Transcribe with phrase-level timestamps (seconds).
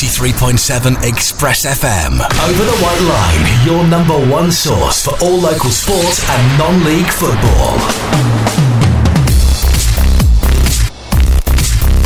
[0.00, 2.12] 93.7 Express FM.
[2.14, 7.06] Over the White Line, your number one source for all local sports and non league
[7.06, 7.76] football.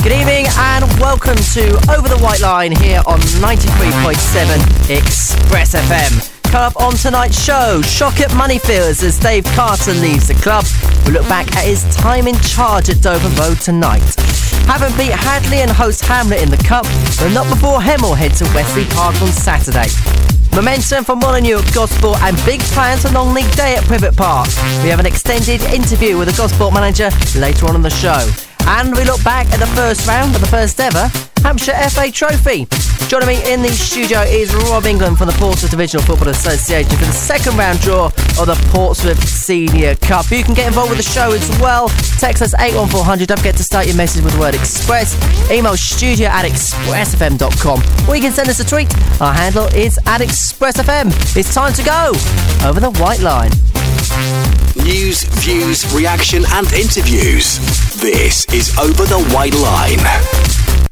[0.03, 6.34] Good evening and welcome to Over the White Line here on 93.7 Express FM.
[6.55, 10.65] Up on tonight's show, shock at Moneyfields as Dave Carter leaves the club.
[11.05, 14.03] We look back at his time in charge at Dover Road tonight.
[14.71, 16.85] Havant beat Hadley and host Hamlet in the Cup,
[17.19, 19.91] but not before Hemel head to Westleigh Park on Saturday.
[20.55, 24.47] Momentum from Molyneux at Gosport and big plans for Non League day at Privett Park.
[24.85, 28.54] We have an extended interview with the Gosport manager later on in the show.
[28.67, 31.11] And we look back at the first round of the first ever
[31.45, 32.67] Hampshire FA Trophy.
[33.09, 37.05] Joining me in the studio is Rob England from the Portsmouth Divisional Football Association for
[37.05, 40.31] the second round draw of the Portsmouth Senior Cup.
[40.31, 41.91] You can get involved with the show as well.
[42.19, 43.29] Text us 81400.
[43.29, 45.15] Don't forget to start your message with the word Express.
[45.51, 48.09] Email studio at expressfm.com.
[48.09, 48.89] Or you can send us a tweet.
[49.21, 51.13] Our handle is at expressfm.
[51.37, 52.13] It's time to go
[52.67, 53.51] over the white line.
[54.77, 57.61] News, views, reaction, and interviews.
[58.05, 60.89] This is Over the White Line.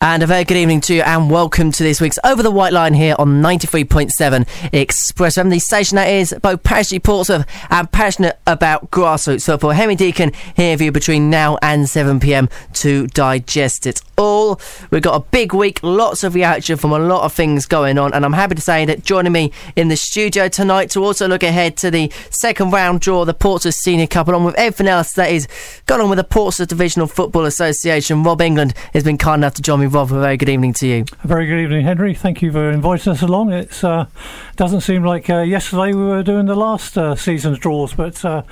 [0.00, 2.72] And a very good evening to you, and welcome to this week's Over the White
[2.72, 8.36] Line here on 93.7 Express FM, the station that is both passionately Portsmouth and passionate
[8.48, 9.70] about grassroots football.
[9.70, 14.02] Henry Deacon here for you between now and 7 pm to digest it
[14.90, 18.14] We've got a big week, lots of reaction from a lot of things going on,
[18.14, 21.42] and I'm happy to say that joining me in the studio tonight to also look
[21.42, 25.14] ahead to the second round draw of the Portsmouth Senior Cup, along with everything else
[25.14, 25.48] that is
[25.86, 28.22] going on with the Portsmouth Divisional Football Association.
[28.22, 30.86] Rob England has been kind enough to join me Rob, a very good evening to
[30.86, 31.04] you.
[31.24, 32.14] A very good evening, Henry.
[32.14, 33.52] Thank you for inviting us along.
[33.52, 34.06] It uh,
[34.54, 38.44] doesn't seem like uh, yesterday we were doing the last uh, season's draws, but uh,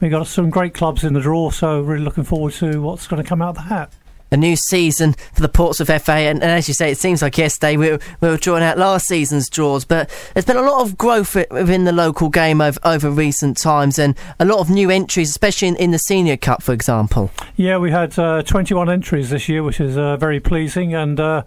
[0.00, 3.22] we got some great clubs in the draw, so really looking forward to what's going
[3.22, 3.92] to come out of the hat
[4.30, 6.12] a new season for the Portsmouth FA.
[6.12, 8.78] And, and, as you say, it seems like yesterday we were, we were drawing out
[8.78, 12.78] last season's draws, but there's been a lot of growth within the local game over,
[12.84, 16.62] over recent times and a lot of new entries, especially in, in the Senior Cup,
[16.62, 17.30] for example.
[17.56, 20.94] Yeah, we had uh, 21 entries this year, which is uh, very pleasing.
[20.94, 21.42] And uh,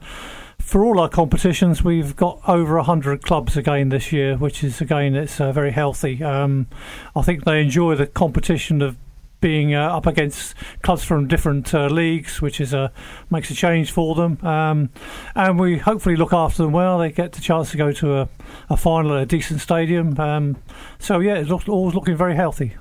[0.59, 5.15] for all our competitions, we've got over 100 clubs again this year, which is, again,
[5.15, 6.23] it's uh, very healthy.
[6.23, 6.67] Um,
[7.15, 8.97] I think they enjoy the competition of
[9.41, 12.91] being uh, up against clubs from different uh, leagues, which is a
[13.29, 14.37] makes a change for them.
[14.45, 14.89] Um,
[15.35, 16.99] and we hopefully look after them well.
[16.99, 18.29] They get the chance to go to a,
[18.69, 20.17] a final at a decent stadium.
[20.19, 20.57] Um,
[20.99, 22.75] so yeah, it's always looking very healthy.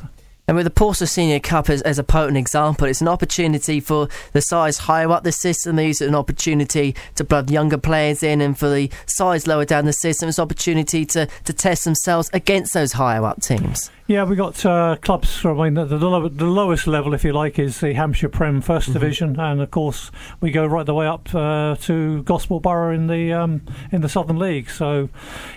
[0.50, 4.08] And with the Portsmouth Senior Cup as, as a potent example, it's an opportunity for
[4.32, 5.76] the size higher up the system.
[5.76, 9.64] They use it an opportunity to blood younger players in, and for the size lower
[9.64, 13.92] down the system, it's an opportunity to, to test themselves against those higher up teams.
[14.08, 17.22] Yeah, we got uh, clubs from I mean, the, the, low, the, lowest level, if
[17.22, 18.92] you like, is the Hampshire Prem 1st mm-hmm.
[18.92, 23.06] Division, and of course we go right the way up uh, to Gosport Borough in
[23.06, 23.62] the um,
[23.92, 24.68] in the Southern League.
[24.68, 25.10] So,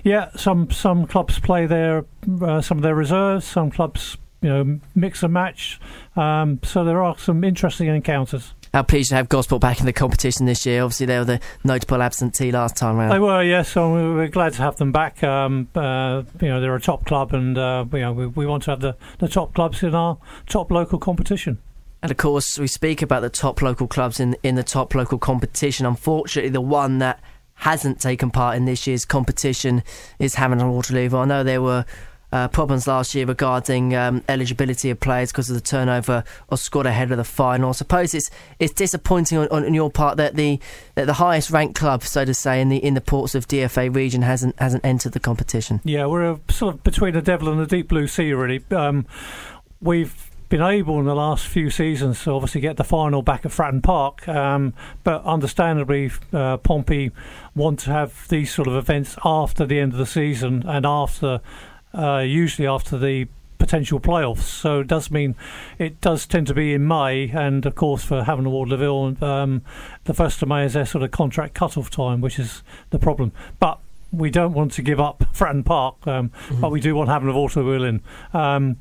[0.03, 2.05] yeah, some some clubs play their
[2.43, 5.79] uh, some of their reserves, some clubs you know, mix and match.
[6.15, 8.53] Um, so there are some interesting encounters.
[8.73, 10.83] How pleased to have Gosport back in the competition this year.
[10.83, 13.11] Obviously, they were the notable absentee last time round.
[13.11, 13.69] They were, yes.
[13.69, 15.23] So we're glad to have them back.
[15.23, 18.63] Um, uh, you know, they're a top club, and uh, you know, we, we want
[18.63, 20.17] to have the, the top clubs in our
[20.47, 21.59] top local competition.
[22.01, 25.19] And of course, we speak about the top local clubs in in the top local
[25.19, 25.85] competition.
[25.85, 27.21] Unfortunately, the one that
[27.57, 29.83] hasn't taken part in this year's competition
[30.17, 31.15] is Hamilton Waterloo.
[31.15, 31.85] I know there were
[32.33, 36.87] uh, problems last year regarding um, eligibility of players because of the turnover or squad
[36.87, 37.69] ahead of the final.
[37.69, 40.59] I suppose it's it's disappointing on, on, your part that the
[40.95, 44.23] that the highest ranked club, so to say, in the in the Portsmouth DFA region
[44.23, 45.79] hasn't hasn't entered the competition.
[45.83, 48.63] Yeah, we're sort of between the devil and the deep blue sea, really.
[48.71, 49.05] Um,
[49.79, 53.51] we've been able in the last few seasons to obviously get the final back at
[53.51, 54.73] Fratton Park, um,
[55.03, 57.11] but understandably, uh, Pompey
[57.55, 61.41] want to have these sort of events after the end of the season and after
[61.93, 63.27] uh, usually after the
[63.63, 64.41] potential playoffs.
[64.41, 65.35] So it does mean
[65.79, 69.61] it does tend to be in May, and of course for Havant & Waterlooville, um,
[70.03, 73.31] the first of May is their sort of contract cut-off time, which is the problem.
[73.59, 73.79] But
[74.11, 76.59] we don't want to give up Fratton Park, um, mm-hmm.
[76.61, 78.01] but we do want Havant Waterlooville in.
[78.37, 78.77] Um,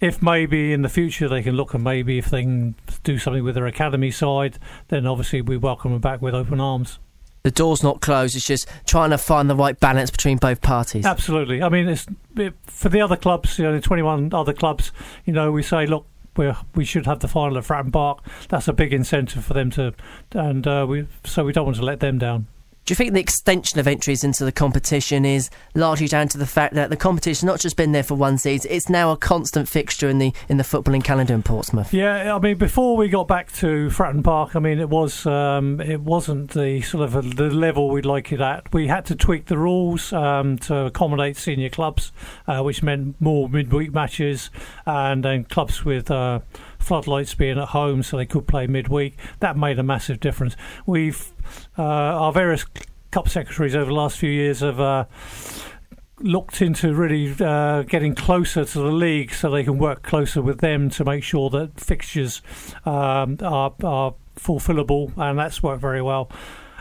[0.00, 2.74] if maybe in the future they can look and maybe if they can
[3.04, 4.58] do something with their academy side,
[4.88, 6.98] then obviously we welcome them back with open arms
[7.42, 8.36] the door's not closed.
[8.36, 11.04] It's just trying to find the right balance between both parties.
[11.04, 11.62] Absolutely.
[11.62, 12.06] I mean, it's
[12.36, 14.92] it, for the other clubs, you know, the 21 other clubs.
[15.24, 16.06] You know, we say, look,
[16.36, 18.24] we we should have the final at Fratton Park.
[18.48, 19.94] That's a big incentive for them to,
[20.32, 22.46] and uh, we so we don't want to let them down.
[22.84, 26.46] Do you think the extension of entries into the competition is largely down to the
[26.46, 29.68] fact that the competition not just been there for one season, it's now a constant
[29.68, 31.94] fixture in the in the footballing calendar in Portsmouth?
[31.94, 35.80] Yeah, I mean, before we got back to Fratton Park, I mean, it was um,
[35.80, 38.72] it wasn't the sort of a, the level we'd like it at.
[38.72, 42.10] We had to tweak the rules um, to accommodate senior clubs,
[42.48, 44.50] uh, which meant more midweek matches
[44.86, 46.10] and then clubs with.
[46.10, 46.40] Uh,
[46.82, 49.16] floodlights being at home so they could play midweek.
[49.40, 50.56] That made a massive difference.
[50.84, 51.31] We've
[51.76, 52.64] our various
[53.10, 54.80] cup secretaries over the last few years have.
[54.80, 55.04] Uh,
[56.20, 60.60] looked into really uh, getting closer to the league so they can work closer with
[60.60, 62.42] them to make sure that fixtures
[62.84, 66.30] um, are, are fulfillable, and that's worked very well.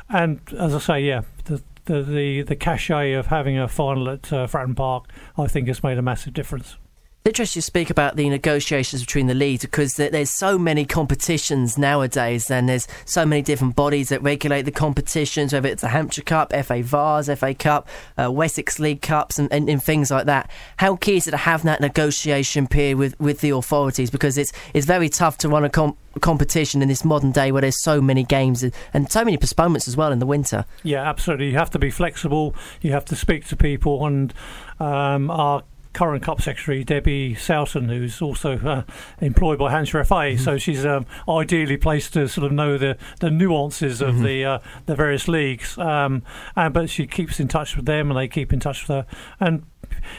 [0.09, 4.31] And as I say, yeah, the the the, the cachet of having a final at
[4.31, 5.05] uh, Fratton Park,
[5.37, 6.77] I think, has made a massive difference
[7.23, 12.49] interesting to speak about the negotiations between the leagues because there's so many competitions nowadays
[12.49, 16.51] and there's so many different bodies that regulate the competitions, whether it's the Hampshire Cup,
[16.51, 17.87] FA Vase, FA Cup,
[18.17, 20.49] uh, Wessex League Cups, and, and, and, things like that.
[20.77, 24.51] How key is it to have that negotiation period with, with the authorities because it's
[24.73, 28.01] it's very tough to run a comp- competition in this modern day where there's so
[28.01, 28.63] many games
[28.93, 30.65] and so many postponements as well in the winter.
[30.83, 31.49] Yeah, absolutely.
[31.49, 32.55] You have to be flexible.
[32.81, 34.33] You have to speak to people, and
[34.79, 38.83] um, our current Cup Secretary Debbie Soughton, who's also uh,
[39.19, 40.43] employed by Hampshire FA, mm-hmm.
[40.43, 44.23] so she's um, ideally placed to sort of know the, the nuances of mm-hmm.
[44.23, 45.77] the uh, the various leagues.
[45.77, 46.23] Um,
[46.55, 49.05] and but she keeps in touch with them, and they keep in touch with her.
[49.39, 49.65] And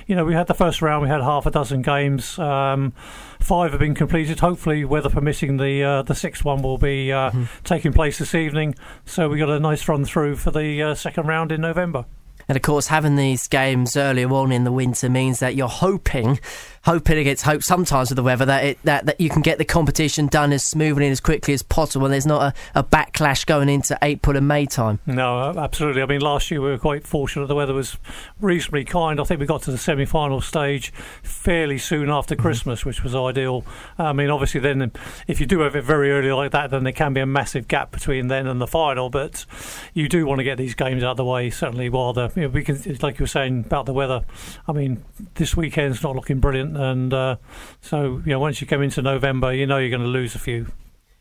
[0.06, 2.38] you know, we had the first round, we had half a dozen games.
[2.38, 2.92] Um,
[3.40, 4.40] five have been completed.
[4.40, 7.44] Hopefully, weather permitting, the uh, the sixth one will be uh, mm-hmm.
[7.64, 8.74] taking place this evening.
[9.04, 12.04] So we got a nice run through for the uh, second round in November.
[12.52, 16.38] And of course, having these games earlier on in the winter means that you're hoping
[16.84, 19.64] hoping against hope sometimes with the weather that it, that, that you can get the
[19.64, 22.42] competition done as smoothly and as quickly as possible and there's not
[22.74, 24.98] a, a backlash going into April and May time.
[25.06, 26.02] No, absolutely.
[26.02, 27.46] I mean, last year we were quite fortunate.
[27.46, 27.96] The weather was
[28.40, 29.20] reasonably kind.
[29.20, 32.42] I think we got to the semi final stage fairly soon after mm-hmm.
[32.42, 33.64] Christmas, which was ideal.
[33.96, 34.90] I mean, obviously, then
[35.28, 37.68] if you do have it very early like that, then there can be a massive
[37.68, 39.08] gap between then and the final.
[39.08, 39.46] But
[39.94, 42.48] you do want to get these games out of the way, certainly while the, you
[42.48, 44.24] know, we can, like you were saying about the weather.
[44.66, 45.04] I mean,
[45.34, 47.36] this weekend's not looking brilliant and uh,
[47.80, 50.38] so you know once you come into November, you know you're going to lose a
[50.38, 50.66] few.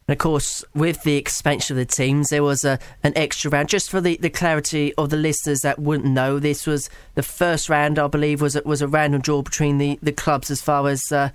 [0.08, 3.70] And of course, with the expansion of the teams, there was a, an extra round.
[3.70, 7.70] Just for the, the clarity of the listeners that wouldn't know, this was the first
[7.70, 11.12] round, I believe, was was a random draw between the, the clubs as far as
[11.12, 11.30] uh,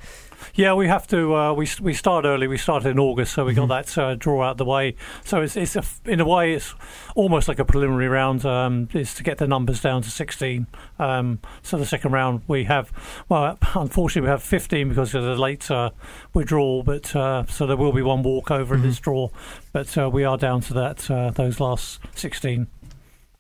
[0.55, 1.35] yeah, we have to.
[1.35, 2.47] Uh, we we start early.
[2.47, 3.67] We started in August, so we mm-hmm.
[3.67, 4.95] got that uh, draw out the way.
[5.25, 6.75] So it's it's a, in a way it's
[7.15, 8.45] almost like a preliminary round.
[8.45, 10.67] Um, is to get the numbers down to sixteen.
[10.99, 12.93] Um, so the second round we have.
[13.29, 15.91] Well, unfortunately we have fifteen because of the late uh,
[16.35, 16.83] withdrawal.
[16.83, 18.85] But uh, so there will be one walkover mm-hmm.
[18.85, 19.31] in this draw.
[19.73, 22.69] But uh, we are down to that uh, those last sixteen.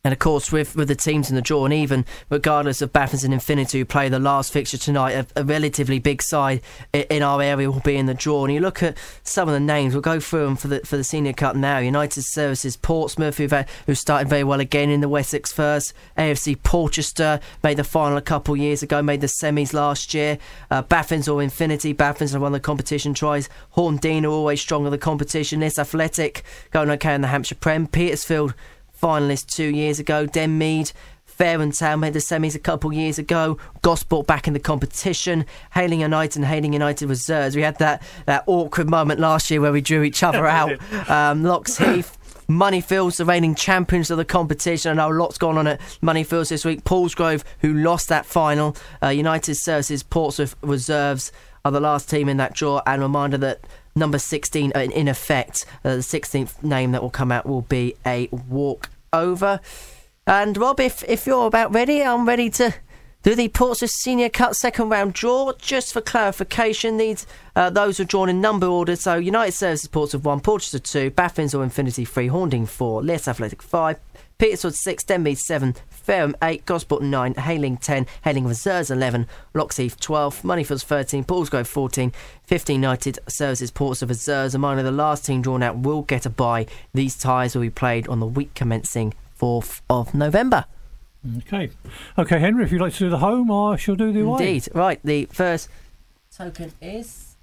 [0.06, 3.24] And of course, with, with the teams in the draw, and even regardless of Baffins
[3.24, 6.60] and Infinity who play the last fixture tonight, a, a, relatively big side
[6.92, 8.44] in our area will be in the draw.
[8.44, 10.96] And you look at some of the names, we'll go through them for the for
[10.96, 11.78] the Senior Cup now.
[11.78, 13.52] United Services Portsmouth, who've
[13.86, 15.92] who started very well again in the Wessex first.
[16.16, 20.38] AFC Portchester made the final a couple years ago, made the semis last year.
[20.70, 23.48] Uh, Baffins or Infinity, Baffins have won the competition tries.
[23.76, 25.58] Horndean are always strong in the competition.
[25.58, 27.88] Liss Athletic going okay in the Hampshire Prem.
[27.88, 28.54] Petersfield
[29.06, 30.26] finalist two years ago.
[30.26, 30.92] Denmead,
[31.26, 33.56] Fareham Town made the semis a couple years ago.
[33.82, 35.46] Gosport back in the competition.
[35.74, 37.54] Hayling United and Hayling United reserves.
[37.54, 40.80] We had that, that awkward moment last year where we drew each other out.
[41.08, 42.18] Um, Locks Heath.
[42.48, 44.92] Moneyfields, the reigning champions of the competition.
[44.92, 46.84] I know lots going on at Moneyfields this week.
[46.84, 48.76] Paulsgrove, who lost that final.
[49.02, 51.32] Uh, United Services, Portsmouth Reserves
[51.64, 52.82] are the last team in that draw.
[52.86, 53.60] And reminder that
[53.96, 55.66] number 16 uh, in effect.
[55.84, 59.60] Uh, the 16th name that will come out will be a walk over.
[60.26, 62.74] And Rob, if, if you're about ready, I'm ready to
[63.22, 65.52] do the Portsmouth Senior Cup second round draw.
[65.58, 68.96] Just for clarification, these uh, those are drawn in number order.
[68.96, 73.62] So United Services Portsmouth 1, Portsmouth 2, Baffins or Infinity 3, Horndean 4, Liss Athletic
[73.62, 73.98] 5,
[74.38, 75.74] Petersfield 6, Denmead 7,
[76.06, 81.66] Fareham 8, Gosport 9, Hayling 10, Hayling Reserves 11, Locks Heath 12, Moneyfields 13, Paulsgrove
[81.66, 82.12] 14,
[82.44, 84.54] 15 United Services Portsmouth Reserves.
[84.54, 86.66] And finally, the last team drawn out will get a bye.
[86.94, 90.66] These ties will be played on the week commencing 4th of November.
[91.38, 91.70] Okay.
[92.16, 94.46] Okay, Henry, if you'd like to do the home, I shall do the away.
[94.46, 94.68] Indeed.
[94.74, 95.68] Right, the first
[96.32, 97.34] token is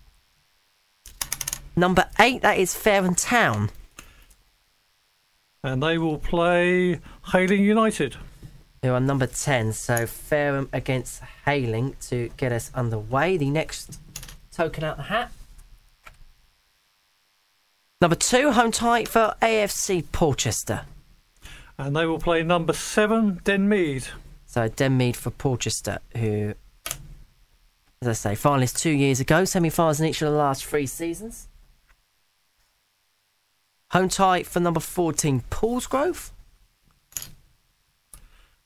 [1.75, 3.71] number 8, that is Fareham Town
[5.65, 6.99] and they will play
[7.31, 8.17] Hayling United.
[8.83, 13.37] Who are number 10, so Fareham against Hayling to get us underway.
[13.37, 13.97] The next
[14.51, 15.31] token out the hat.
[18.01, 20.81] Number two, home tie for AFC Portchester.
[21.77, 24.09] And they will play number seven, Denmead.
[24.45, 26.53] So Denmead for Portchester, who,
[28.01, 31.47] as I say, finalists two years ago, semi-finals in each of the last three seasons.
[33.91, 36.31] Home tie for number 14, Paulsgrove.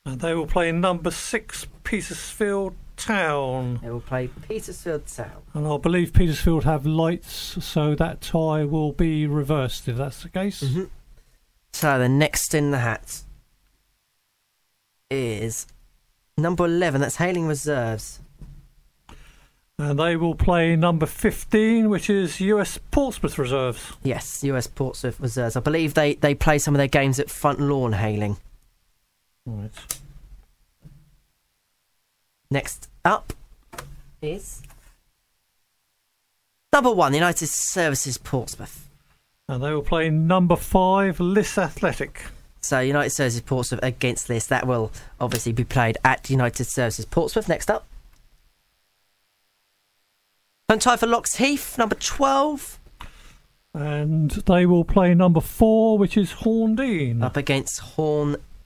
[0.07, 3.81] And they will play number six, Petersfield Town.
[3.83, 5.41] They will play Petersfield Town.
[5.53, 10.29] And I believe Petersfield have lights, so that tie will be reversed if that's the
[10.29, 10.63] case.
[10.63, 10.85] Mm-hmm.
[11.73, 13.23] So the next in the hat
[15.11, 15.67] is
[16.37, 18.21] number 11, that's Hayling Reserves.
[19.77, 23.91] And they will play number 15, which is US Portsmouth Reserves.
[24.03, 25.57] Yes, US Portsmouth Reserves.
[25.57, 28.37] I believe they, they play some of their games at Front Lawn Hayling.
[29.47, 29.71] Right.
[32.51, 33.31] Next up
[34.21, 34.61] is
[36.73, 38.89] number one, United Services Portsmouth.
[39.47, 42.23] And they will play number five, Liss Athletic.
[42.59, 44.47] So United Services Portsmouth against Liss.
[44.47, 47.47] That will obviously be played at United Services Portsmouth.
[47.47, 47.87] Next up.
[50.67, 52.79] And tie for Locks Heath, number 12.
[53.73, 57.23] And they will play number four, which is Horndean.
[57.23, 57.79] Up against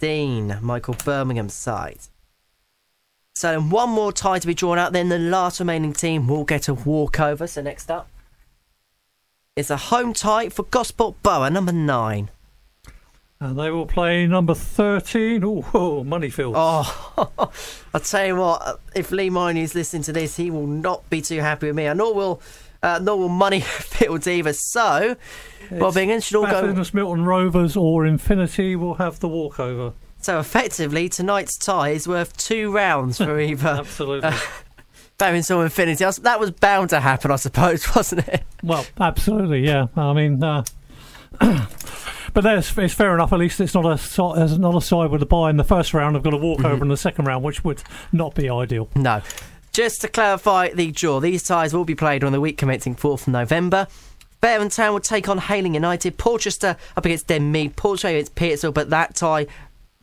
[0.02, 2.00] Horndean, Michael Birmingham's side.
[3.36, 6.68] So one more tie to be drawn out, then the last remaining team will get
[6.68, 7.48] a walkover.
[7.48, 8.10] So next up
[9.56, 12.30] is a home tie for Gosport Borough, number nine.
[13.40, 15.44] And they will play number 13.
[15.44, 16.54] Ooh, oh, Moneyfield.
[17.18, 17.52] Oh,
[17.94, 21.10] I'll tell you what, uh, if Lee Molyneux is listening to this, he will not
[21.10, 21.88] be too happy with me.
[21.88, 22.42] I nor will,
[22.84, 24.54] uh, nor will Moneyfield either.
[24.54, 25.16] So,
[25.72, 26.84] Bob Ingham should all go.
[26.94, 29.94] Milton Rovers or Infinity will have the walkover.
[30.20, 33.68] So effectively, tonight's tie is worth two rounds for either.
[33.70, 34.30] Absolutely.
[35.18, 36.04] Baffins or Infinity.
[36.22, 38.44] That was bound to happen, I suppose, wasn't it?
[38.64, 39.88] Well, absolutely, yeah.
[39.96, 40.64] I mean, uh,
[41.40, 43.34] but that's it's fair enough.
[43.34, 45.94] At least it's not a it's not a side with a buy in the first
[45.94, 46.16] round.
[46.16, 46.84] I've got a walkover Mm-hmm.
[46.84, 48.90] in the second round, which would not be ideal.
[48.96, 49.22] No.
[49.72, 53.22] Just to clarify the draw, these ties will be played on the week commencing 4th
[53.22, 53.88] of November.
[54.42, 56.18] Fareham Town will take on Hayling United.
[56.18, 57.76] Portchester up against Denmead.
[57.76, 59.48] Portray against Petersfield, but that tie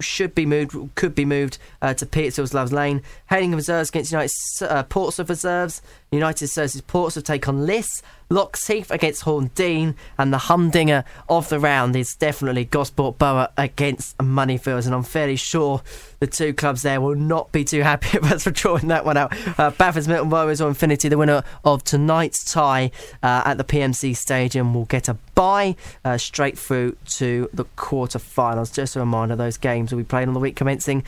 [0.00, 3.02] should be moved, could be moved uh, to Petersfield's Loves Lane.
[3.30, 4.32] Hayling Reserves against United
[4.62, 5.82] uh, Portsmouth Reserves.
[6.10, 8.02] United Services Portsmouth take on Liss.
[8.30, 9.94] Locks Heath against Horndean.
[10.18, 14.86] And the humdinger of the round is definitely Gosport Borough against Moneyfields.
[14.86, 15.82] And I'm fairly sure
[16.20, 19.16] the two clubs there will not be too happy with us for drawing that one
[19.16, 19.32] out.
[19.58, 22.90] Uh, Baffins Milton Rovers or Infinity, the winner of tonight's tie
[23.22, 28.70] uh, at the PMC Stadium, will get a bye uh, straight through to the quarter-finals.
[28.70, 31.04] Just a reminder, those games will be played on the week commencing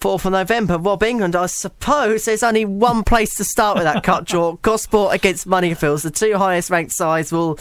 [0.00, 0.76] 4th of November.
[0.78, 4.52] Rob England, I suppose there's only one place to start with that cut draw.
[4.62, 6.02] Gosport against Moneyfields.
[6.02, 7.58] The two highest ranked sides will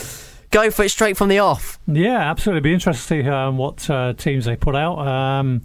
[0.51, 1.80] go for it straight from the off.
[1.88, 2.62] Yeah, absolutely.
[2.62, 5.00] Be interesting to see um, what uh, teams they put out.
[5.00, 5.62] Um,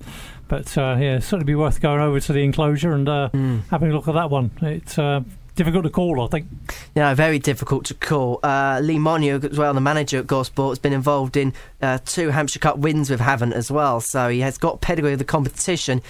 [0.46, 3.30] but uh, yeah, certainly be worth going over to the enclosure and uh,
[3.70, 4.52] having a look at that one.
[4.62, 5.22] It's uh,
[5.56, 6.46] difficult to call, I think.
[6.94, 8.38] know, very difficult to call.
[8.44, 12.28] Uh, Lee Molyneux, as well, the manager at Gosport, has been involved in uh, two
[12.30, 16.00] Hampshire Cup wins with Havant as well, so he has got pedigree of the competition.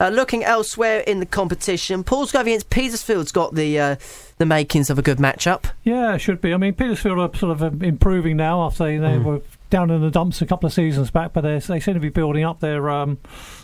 [0.00, 3.96] Uh, looking elsewhere in the competition, Paulsgrove against Petersfield's got the uh,
[4.38, 5.64] the makings of a good matchup.
[5.82, 6.54] Yeah, it should be.
[6.54, 9.40] I mean, Petersfield are sort of um, improving now after they, they were
[9.70, 12.10] down in the dumps a couple of seasons back, but they they seem to be
[12.10, 13.18] building up their um,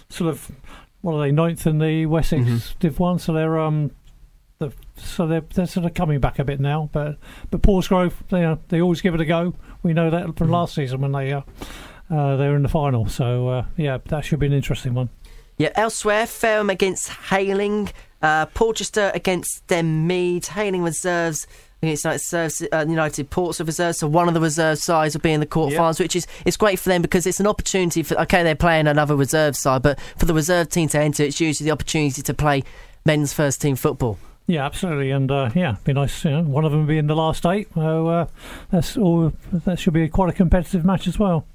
[0.08, 0.50] sort of
[1.02, 3.92] what are they ninth in the Wessex Div One, so they're um
[4.58, 6.88] the, so they're they're sort of coming back a bit now.
[6.92, 7.18] But
[7.50, 9.54] but Paulsgrove, they uh, they always give it a go.
[9.82, 11.42] We know that from last season when they uh,
[12.10, 13.06] uh, they were in the final.
[13.06, 15.10] So uh, yeah, that should be an interesting one.
[15.56, 17.90] Yeah, elsewhere, Fareham against Hayling,
[18.22, 21.46] uh, Portchester against Denmead, Hayling reserves
[21.80, 23.98] against United, uh, United Portsmouth reserves.
[23.98, 26.78] So one of the reserve sides will be in the quarterfinals, which is it's great
[26.78, 28.18] for them because it's an opportunity for.
[28.22, 31.66] Okay, they're playing another reserve side, but for the reserve team to enter, it's usually
[31.66, 32.64] the opportunity to play
[33.04, 34.18] men's first team football.
[34.46, 36.24] Yeah, absolutely, and uh, yeah, be nice.
[36.24, 37.68] You know, one of them be in the last eight.
[37.74, 38.26] So uh,
[38.70, 39.32] that's all.
[39.52, 41.46] That should be quite a competitive match as well.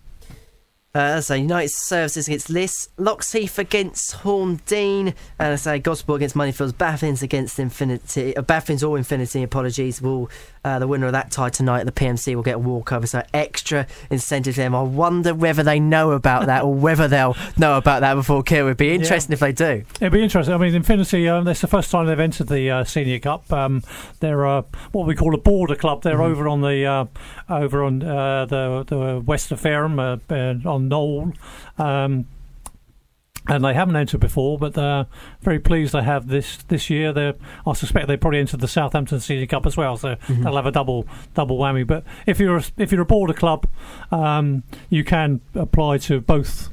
[0.96, 6.36] Uh, so United Services against Liss, Locks Heath against Horndean, and I say Gosport against
[6.36, 10.32] Moneyfields, Baffins against Infinity, uh, Baffins or Infinity, apologies, will
[10.64, 13.24] uh, the winner of that tie tonight at the PMC will get a walkover, so
[13.34, 14.76] extra incentive for them.
[14.76, 18.66] I wonder whether they know about that or whether they'll know about that before kill.
[18.68, 19.84] It'd be interesting if they do.
[20.02, 20.54] It'd be interesting.
[20.54, 21.28] I mean, Infinity.
[21.28, 23.52] Um, that's the first time they've entered the uh, Senior Cup.
[23.52, 23.84] Um,
[24.20, 26.04] they're uh, what we call a border club.
[26.04, 27.06] They're over on the uh,
[27.50, 30.18] over on uh, the the west of Fareham uh,
[30.70, 31.34] on Knowle.
[31.78, 32.26] Um,
[33.50, 35.08] and they haven't entered before, but they're
[35.42, 37.12] very pleased they have this this year.
[37.12, 37.34] They,
[37.66, 40.72] I suspect they probably entered the Southampton Senior Cup as well, so they'll have a
[40.72, 41.86] double double whammy.
[41.86, 43.68] But if you're a, if you're a border club,
[44.12, 46.70] um, you can apply to both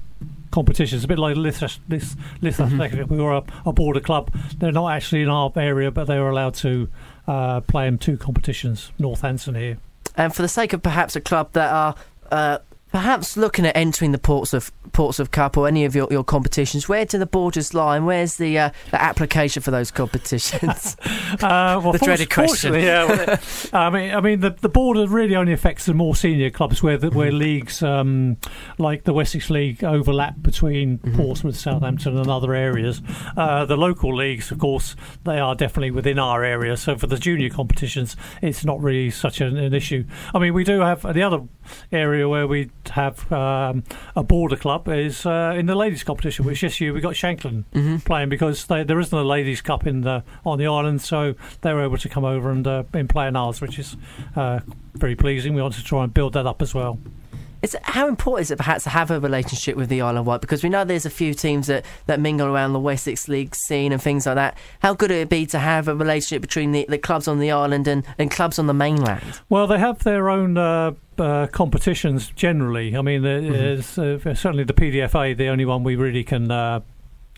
[0.51, 3.13] competitions, a bit like Lith, Lith, Lith mm-hmm.
[3.13, 4.33] we were a, a, border club.
[4.59, 6.89] They're not actually in our area, but they were allowed to
[7.27, 9.79] uh, play in two competitions, Northampton here.
[10.17, 11.95] And for the sake of perhaps a club that are
[12.31, 12.59] uh,
[12.97, 16.25] perhaps looking at entering the ports of ports of Cup or any of your, your
[16.25, 20.97] competitions, where do the borders lie and where's the, uh, the application for those competitions?
[21.43, 22.73] uh, well, the dreaded question.
[22.73, 23.39] Yeah, well,
[23.75, 26.97] I mean, I mean, the, the border really only affects the more senior clubs where
[26.97, 27.37] the, where mm-hmm.
[27.37, 28.39] leagues um,
[28.79, 31.17] like the Wessex League overlap between mm-hmm.
[31.17, 33.03] Portsmouth, Southampton, and other areas.
[33.37, 36.79] Uh, the local leagues, of course, they are definitely within our area.
[36.79, 40.07] So for the junior competitions, it's not really such an, an issue.
[40.35, 41.43] I mean, we do have the other
[41.93, 46.61] area where we have um, a border club is uh, in the ladies' competition, which
[46.61, 47.97] this year we got Shanklin mm-hmm.
[47.99, 51.73] playing because they, there isn't a ladies' cup in the on the island, so they
[51.73, 53.97] were able to come over and uh, play in ours, which is
[54.35, 54.61] uh,
[54.95, 55.55] very pleasing.
[55.55, 56.99] We want to try and build that up as well.
[57.63, 60.41] It's, how important is it perhaps to have a relationship with the Isle of Wight?
[60.41, 63.93] Because we know there's a few teams that, that mingle around the Wessex League scene
[63.93, 64.57] and things like that.
[64.81, 67.39] How good it would it be to have a relationship between the, the clubs on
[67.39, 69.41] the island and, and clubs on the mainland?
[69.49, 72.97] Well, they have their own uh, uh, competitions generally.
[72.97, 74.29] I mean, mm-hmm.
[74.29, 76.51] uh, certainly the PDFA, the only one we really can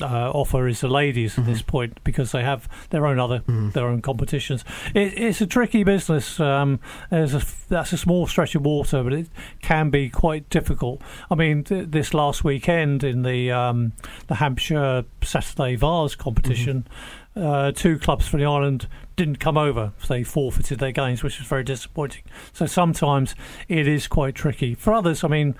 [0.01, 1.43] uh, offer is the ladies mm-hmm.
[1.43, 3.71] at this point because they have their own other mm-hmm.
[3.71, 4.65] their own competitions.
[4.95, 6.41] It, it's a tricky business.
[6.41, 9.29] Um, a, that's a small stretch of water, but it
[9.63, 11.01] can be quite difficult.
[11.31, 13.93] I mean, th- this last weekend in the um,
[14.27, 16.83] the Hampshire Saturday Vase competition.
[16.83, 19.93] Mm-hmm uh, two clubs from the island didn't come over.
[20.09, 22.23] They forfeited their games, which was very disappointing.
[22.53, 23.35] So sometimes
[23.69, 24.75] it is quite tricky.
[24.75, 25.57] For others, I mean,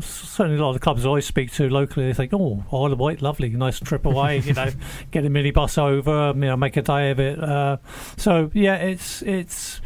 [0.00, 2.98] certainly a lot of the clubs I speak to locally, they think, "Oh, Isle of
[2.98, 4.38] Wight, lovely, nice trip away.
[4.44, 4.70] you know,
[5.10, 7.78] get a minibus over, you know, make a day of it." Uh,
[8.16, 9.80] so yeah, it's it's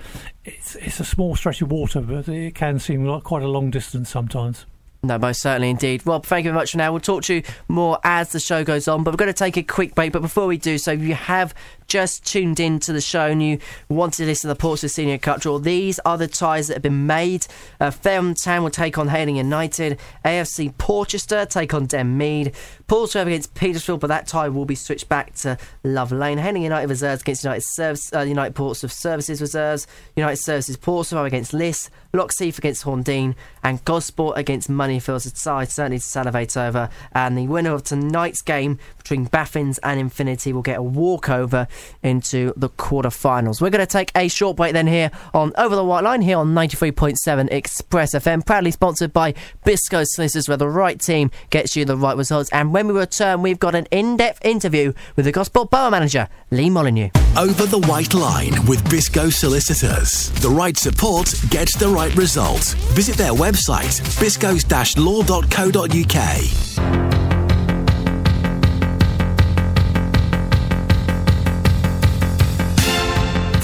[0.44, 3.70] it's it's a small stretch of water, but it can seem like quite a long
[3.70, 4.66] distance sometimes.
[5.04, 6.06] No, most certainly indeed.
[6.06, 6.90] Rob, thank you very much for now.
[6.90, 9.58] We'll talk to you more as the show goes on, but we're going to take
[9.58, 10.12] a quick break.
[10.12, 11.54] But before we do so, if you have
[11.86, 13.58] just tuned in to the show and you
[13.90, 16.82] want to listen to the Portsmouth Senior Cup draw, these are the ties that have
[16.82, 17.46] been made.
[17.78, 20.00] Uh, Fareham Town will take on Hayling United.
[20.24, 22.54] AFC Portchester take on Denmead.
[22.86, 26.38] Portsmouth against Petersfield, but that tie will be switched back to Love Lane.
[26.38, 29.86] Hayling United reserves against United Service, uh, United Portsmouth Services reserves.
[30.16, 31.90] United Services Portsmouth against Liss.
[32.14, 33.34] Locks Heath against Horndean.
[33.62, 35.26] And Gosport against Moneyfields.
[35.26, 36.88] A tie certainly to salivate over.
[37.12, 41.68] And the winner of tonight's game between Baffins and Infinity will get a walkover
[42.02, 43.60] into the quarterfinals.
[43.60, 46.38] We're going to take a short break then here on Over the White Line here
[46.38, 51.84] on 93.7 Express FM, proudly sponsored by Biscoes Solicitors, where the right team gets you
[51.84, 52.50] the right results.
[52.50, 56.70] And when we return, we've got an in-depth interview with the Gosport Borough manager, Lee
[56.70, 57.10] Molyneux.
[57.36, 60.30] Over the White Line with Biscoes Solicitors.
[60.40, 62.76] The right support gets the right result.
[62.92, 66.74] Visit their website, biscoes-law.co.uk.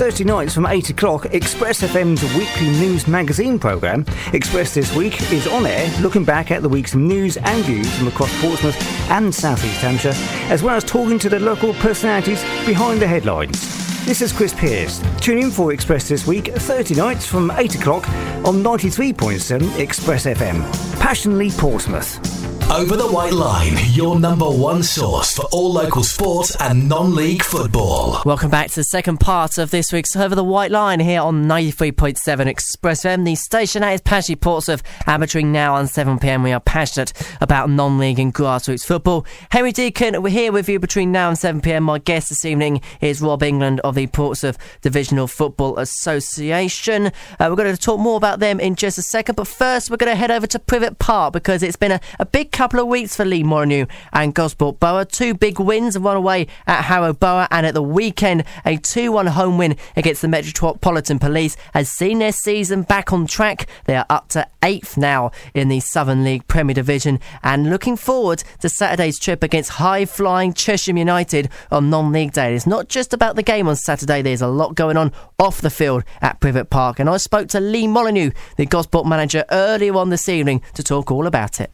[0.01, 4.07] 30 nights from 8 o'clock, Express FM's weekly news magazine programme.
[4.33, 8.09] Express this week is on air, looking back at the week's news and views from
[8.09, 10.15] across Portsmouth and South East Hampshire,
[10.51, 13.90] as well as talking to the local personalities behind the headlines.
[14.07, 15.01] This is Chris Pierce.
[15.21, 18.09] Tune in for Express this week, 30 nights from 8 o'clock
[18.45, 20.61] on 93.7 Express FM.
[20.99, 22.40] Passionately Portsmouth.
[22.73, 27.43] Over the White Line, your number one source for all local sport and non league
[27.43, 28.23] football.
[28.25, 31.47] Welcome back to the second part of this week's Over the White Line here on
[31.47, 33.25] 93.7 Express FM.
[33.25, 36.45] The station that is passionately Portsmouth, amateuring now on 7pm.
[36.45, 39.27] We are passionate about non league and grassroots football.
[39.51, 41.83] Henry Deacon, we're here with you between now and 7pm.
[41.83, 47.07] My guest this evening is Rob England of the Portsmouth Divisional Football Association.
[47.07, 49.97] Uh, we're going to talk more about them in just a second, but first we're
[49.97, 52.89] going to head over to Privett Park because it's been a, a big couple of
[52.89, 55.05] weeks for Lee Molyneux and Gosport Borough.
[55.05, 59.29] Two big wins, one away at Harrow Borough, and at the weekend, a 2 1
[59.29, 63.67] home win against the Metropolitan Police has seen their season back on track.
[63.87, 68.45] They are up to eighth now in the Southern League Premier Division and looking forward
[68.59, 72.55] to Saturday's trip against high flying Chesham United on non league day.
[72.55, 75.71] It's not just about the game on Saturday, there's a lot going on off the
[75.71, 76.99] field at Privett Park.
[76.99, 81.11] And I spoke to Lee Molyneux, the Gosport manager, earlier on this evening to talk
[81.11, 81.71] all about it.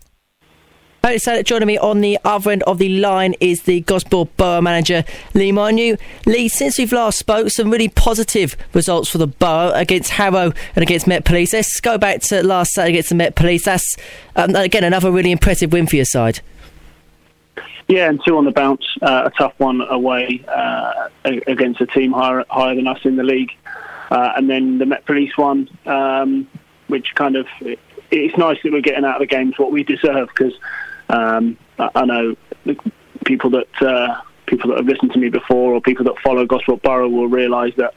[1.06, 5.04] So joining me on the other end of the line is the Gosport Borough manager,
[5.34, 5.96] Lee Molyneux.
[6.26, 10.82] Lee, since we've last spoke, some really positive results for the Borough against Harrow and
[10.82, 11.52] against Met Police.
[11.52, 13.66] Let's go back to last Saturday against the Met Police.
[13.66, 13.96] That's,
[14.34, 16.40] um, again, another really impressive win for your side.
[17.86, 18.84] Yeah, and two on the bounce.
[19.00, 23.22] Uh, a tough one away uh, against a team higher, higher than us in the
[23.22, 23.52] league.
[24.10, 26.48] Uh, and then the Met Police one, um,
[26.88, 27.46] which kind of
[28.10, 30.52] it's nice that we're getting out of the games what we deserve because
[31.08, 32.36] um, I, I know
[33.24, 36.82] people that uh, people that have listened to me before or people that follow Gosport
[36.82, 37.94] Borough will realise that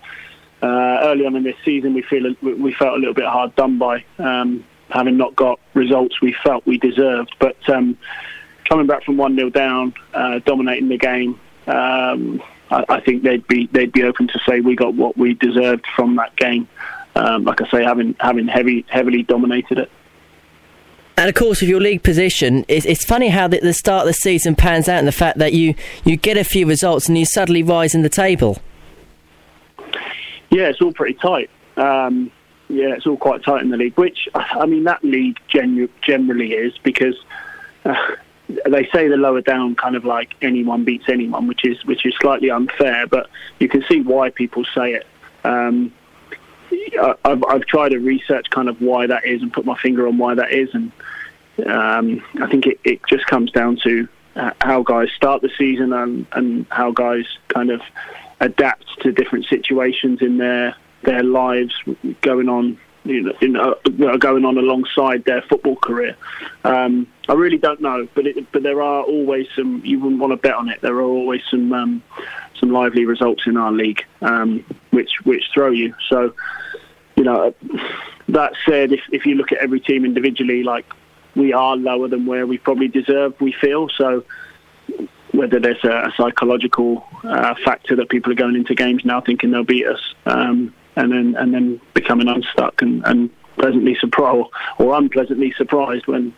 [0.62, 3.78] uh, early on in this season we feel we felt a little bit hard done
[3.78, 7.36] by, um, having not got results we felt we deserved.
[7.40, 7.98] But um,
[8.68, 11.40] coming back from one 0 down, uh, dominating the game.
[11.68, 12.42] Um,
[12.72, 15.86] I, I, think they'd be they'd be open to say we got what we deserved
[15.96, 16.68] from that game.
[17.16, 19.92] Um, like I say, having having heavy heavily dominated it.
[21.20, 24.08] And of course, with your league position, it's, it's funny how the, the, start of
[24.08, 27.18] the season pans out, and the fact that you, you get a few results and
[27.18, 28.60] you suddenly rise in the table.
[30.50, 31.50] Yeah, it's all pretty tight.
[31.76, 32.32] Um,
[32.70, 36.54] yeah, it's all quite tight in the league, which I mean that league genu- generally
[36.54, 37.16] is because
[37.84, 37.96] uh,
[38.70, 42.14] they say the lower down kind of like anyone beats anyone, which is which is
[42.22, 43.30] slightly unfair, but
[43.60, 45.06] you can see why people say it.
[45.44, 45.92] Um,
[47.26, 50.18] I've, I've tried to research kind of why that is and put my finger on
[50.18, 50.92] why that is, and
[51.66, 55.94] um, I think it, it just comes down to uh, how guys start the season
[55.94, 57.82] and, and how guys kind of
[58.40, 61.74] adapt to different situations in their their lives
[62.22, 66.16] going on you know, in, uh, going on alongside their football career.
[66.64, 69.82] Um, I really don't know, but it, but there are always some.
[69.86, 70.82] You wouldn't want to bet on it.
[70.82, 72.04] There are always some um,
[72.60, 75.94] some lively results in our league, um, which which throw you.
[76.10, 76.34] So,
[77.16, 77.54] you know,
[78.30, 80.86] that said, if if you look at every team individually, like
[81.36, 83.40] we are lower than where we probably deserve.
[83.40, 84.24] We feel so.
[85.32, 89.52] Whether there's a, a psychological uh, factor that people are going into games now thinking
[89.52, 94.98] they'll beat us, um, and then and then becoming unstuck and, and pleasantly surprised or
[94.98, 96.34] unpleasantly surprised when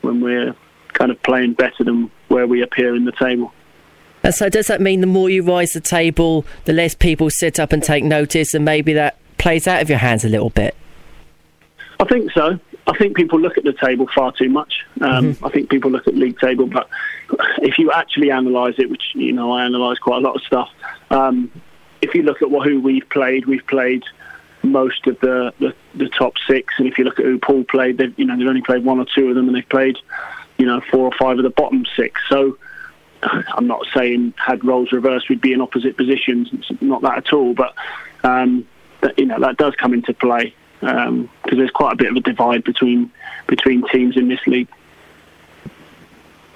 [0.00, 0.54] when we're
[0.94, 3.52] kind of playing better than where we appear in the table.
[4.22, 7.58] And so, does that mean the more you rise the table, the less people sit
[7.58, 10.76] up and take notice, and maybe that plays out of your hands a little bit?
[11.98, 12.58] I think so.
[12.86, 14.84] I think people look at the table far too much.
[15.00, 15.44] Um, mm-hmm.
[15.44, 16.88] I think people look at league table, but
[17.58, 20.70] if you actually analyse it, which you know I analyse quite a lot of stuff,
[21.10, 21.50] um,
[22.00, 24.02] if you look at what, who we've played, we've played
[24.64, 27.98] most of the, the, the top six, and if you look at who Paul played,
[27.98, 29.96] they've you know they've only played one or two of them, and they've played
[30.58, 32.20] you know four or five of the bottom six.
[32.28, 32.58] So
[33.54, 36.48] I'm not saying had roles reversed we'd be in opposite positions.
[36.52, 37.74] It's not that at all, but
[38.24, 38.66] um,
[39.00, 42.16] that, you know that does come into play because um, there's quite a bit of
[42.16, 43.10] a divide between
[43.46, 44.68] between teams in this league.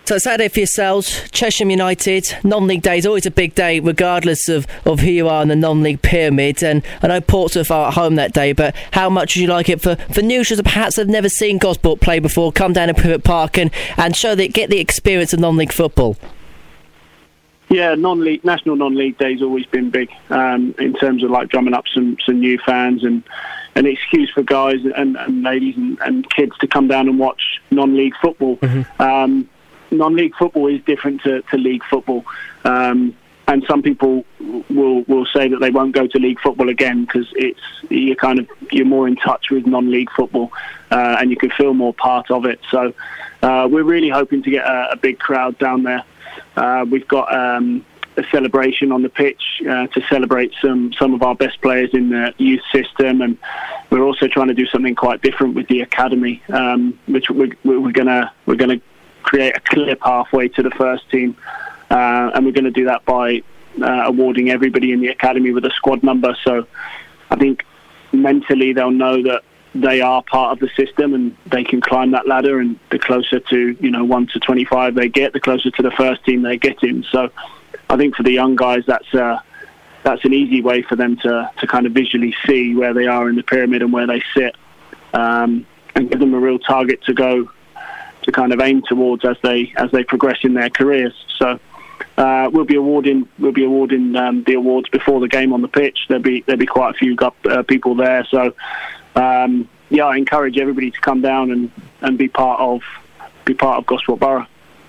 [0.06, 4.64] So Saturday for yourselves, Chesham United, non-league day is always a big day regardless of,
[4.84, 8.14] of who you are in the non-league pyramid and I know Portsmouth are at home
[8.14, 11.28] that day but how much would you like it for, for that perhaps have never
[11.28, 14.78] seen Gosport play before come down to Privett Park and, and show that get the
[14.78, 16.16] experience of non-league football?
[17.68, 21.84] Yeah, non-league, national non-league day's always been big um, in terms of like drumming up
[21.92, 23.24] some, some new fans and
[23.74, 27.60] an excuse for guys and, and ladies and, and, kids to come down and watch
[27.70, 28.56] non-league football.
[28.58, 29.02] Mm-hmm.
[29.02, 29.48] Um,
[29.90, 32.24] non-league football is different to, to league football,
[32.64, 33.16] um,
[33.48, 34.24] and some people
[34.70, 38.38] will will say that they won't go to league football again because it's you're kind
[38.38, 40.50] of you're more in touch with non-league football,
[40.90, 42.60] uh, and you can feel more part of it.
[42.70, 42.92] So
[43.42, 46.04] uh, we're really hoping to get a, a big crowd down there.
[46.56, 47.34] Uh, we've got.
[47.34, 47.84] Um,
[48.18, 52.08] a celebration on the pitch uh, to celebrate some some of our best players in
[52.08, 53.36] the youth system, and
[53.90, 57.92] we're also trying to do something quite different with the academy, um, which we're, we're,
[57.92, 58.80] gonna we're gonna
[59.22, 61.36] create a clear pathway to the first team,
[61.90, 63.42] uh, and we're going to do that by
[63.82, 66.34] awarding everybody in the academy with a squad number.
[66.44, 66.66] So
[67.30, 67.64] I think
[68.12, 69.42] mentally they'll know that
[69.80, 72.60] they are part of the system and they can climb that ladder.
[72.60, 75.82] And the closer to you know one to twenty five they get, the closer to
[75.82, 77.04] the first team they get in.
[77.10, 77.30] So
[77.88, 79.38] I think for the young guys, that's uh,
[80.02, 83.28] that's an easy way for them to to kind of visually see where they are
[83.28, 84.56] in the pyramid and where they sit,
[85.14, 87.50] um, and give them a real target to go
[88.22, 91.14] to kind of aim towards as they as they progress in their careers.
[91.38, 91.58] So.
[92.18, 95.68] Uh, we'll be awarding we'll be awarding um, the awards before the game on the
[95.68, 95.98] pitch.
[96.08, 98.26] There'll be there'll be quite a few uh, people there.
[98.30, 98.54] So
[99.16, 102.82] um, yeah, I encourage everybody to come down and, and be part of
[103.44, 104.46] be part of Gosport Borough.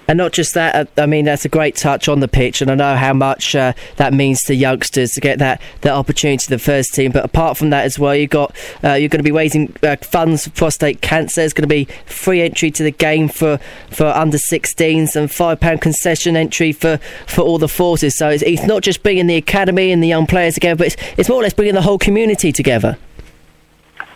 [0.10, 2.72] And not just that, uh, I mean, that's a great touch on the pitch, and
[2.72, 6.50] I know how much uh, that means to youngsters to get that, that opportunity to
[6.50, 7.12] the first team.
[7.12, 9.98] But apart from that as well, you got uh, you're going to be raising uh,
[9.98, 11.42] funds for prostate cancer.
[11.42, 13.60] There's going to be free entry to the game for,
[13.92, 18.18] for under 16s and £5 concession entry for, for all the forces.
[18.18, 20.96] So it's, it's not just bringing the academy and the young players together, but it's,
[21.18, 22.98] it's more or less bringing the whole community together.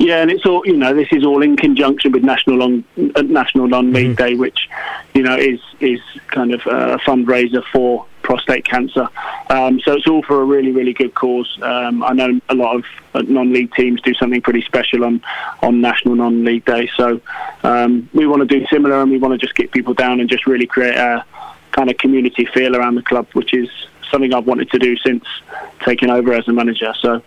[0.01, 0.95] Yeah, and it's all you know.
[0.95, 2.83] This is all in conjunction with National Long
[3.15, 4.23] uh, National Non-League mm-hmm.
[4.23, 4.67] Day, which
[5.13, 9.07] you know is is kind of a fundraiser for prostate cancer.
[9.51, 11.55] Um, so it's all for a really, really good cause.
[11.61, 15.21] Um, I know a lot of uh, non-league teams do something pretty special on
[15.61, 16.89] on National Non-League Day.
[16.97, 17.21] So
[17.61, 20.27] um, we want to do similar, and we want to just get people down and
[20.27, 21.23] just really create a
[21.73, 23.69] kind of community feel around the club, which is
[24.09, 25.25] something I've wanted to do since
[25.85, 26.91] taking over as a manager.
[26.99, 27.21] So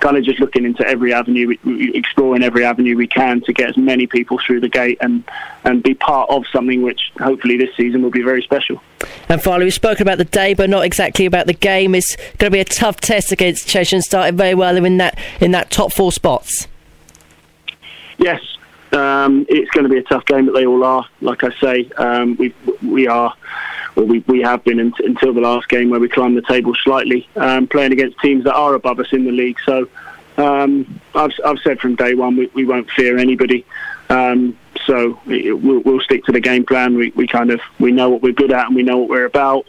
[0.00, 1.56] kind of just looking into every avenue,
[1.94, 5.24] exploring every avenue we can to get as many people through the gate and,
[5.64, 8.80] and be part of something which hopefully this season will be very special.
[9.28, 11.94] And finally, we've spoken about the day, but not exactly about the game.
[11.94, 15.18] It's going to be a tough test against Chesham, and started very well in that
[15.40, 16.68] in that top four spots.
[18.18, 18.40] Yes,
[18.92, 21.06] um, it's going to be a tough game, but they all are.
[21.20, 23.34] Like I say, um, we we are
[23.94, 27.28] well, we, we have been until the last game where we climbed the table slightly,
[27.36, 29.58] um, playing against teams that are above us in the league.
[29.64, 29.88] So
[30.36, 33.66] um, I've, I've said from day one we, we won't fear anybody.
[34.08, 36.96] Um, so we'll, we'll, stick to the game plan.
[36.96, 39.26] We, we kind of we know what we're good at and we know what we're
[39.26, 39.66] about.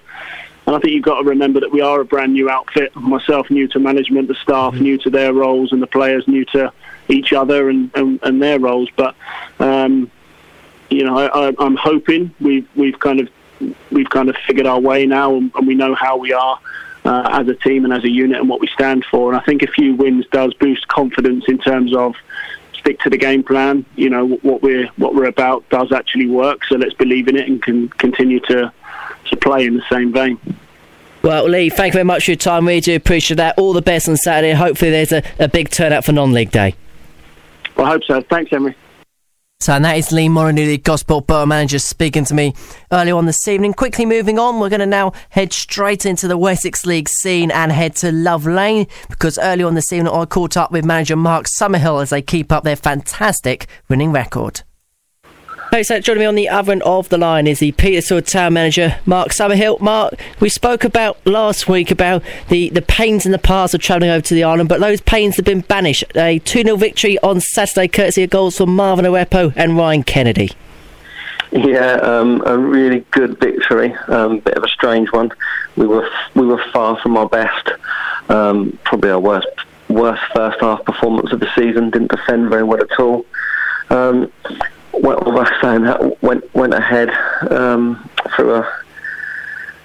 [0.67, 2.95] And I think you've got to remember that we are a brand new outfit.
[2.95, 4.83] Myself new to management, the staff mm-hmm.
[4.83, 6.71] new to their roles, and the players new to
[7.09, 8.89] each other and, and, and their roles.
[8.95, 9.15] But
[9.59, 10.09] um,
[10.89, 13.29] you know, I, am hoping we've we've kind of
[13.91, 16.59] we've kind of figured our way now, and, and we know how we are
[17.05, 19.31] uh, as a team and as a unit and what we stand for.
[19.31, 22.15] And I think a few wins does boost confidence in terms of
[22.73, 23.85] stick to the game plan.
[23.95, 26.65] You know what we're what we're about does actually work.
[26.65, 28.71] So let's believe in it and can continue to
[29.29, 30.39] to play in the same vein.
[31.21, 32.65] Well, Lee, thank you very much for your time.
[32.65, 33.59] We do appreciate that.
[33.59, 34.53] All the best on Saturday.
[34.53, 36.75] Hopefully, there's a, a big turnout for non-league day.
[37.79, 38.21] I hope so.
[38.29, 38.75] Thanks, Henry.
[39.61, 42.53] So, and that is Lee Molyneux, Gosport Borough Manager, speaking to me
[42.93, 43.73] earlier on this evening.
[43.73, 47.69] Quickly moving on, we're going to now head straight into the Wessex League scene and
[47.69, 51.45] head to Love Lane because earlier on this evening I caught up with manager Mark
[51.47, 54.61] Summerhill as they keep up their fantastic winning record.
[55.71, 58.53] Hey, so joining me on the other end of the line is the Petersfield Town
[58.53, 59.79] manager, Mark Summerhill.
[59.79, 64.09] Mark, we spoke about last week about the, the pains in the past of travelling
[64.09, 66.03] over to the island, but those pains have been banished.
[66.15, 70.49] A 2 0 victory on Saturday, courtesy of goals from Marvin Oepo and Ryan Kennedy.
[71.51, 73.93] Yeah, um, a really good victory.
[74.07, 75.29] Um, bit of a strange one.
[75.75, 77.69] We were we were far from our best.
[78.27, 79.47] Um, probably our worst
[79.87, 81.91] worst first half performance of the season.
[81.91, 83.27] Didn't defend very well at all.
[83.91, 84.31] Um,
[85.01, 85.19] went,
[85.61, 87.09] saying that went went ahead
[87.51, 88.83] um, through a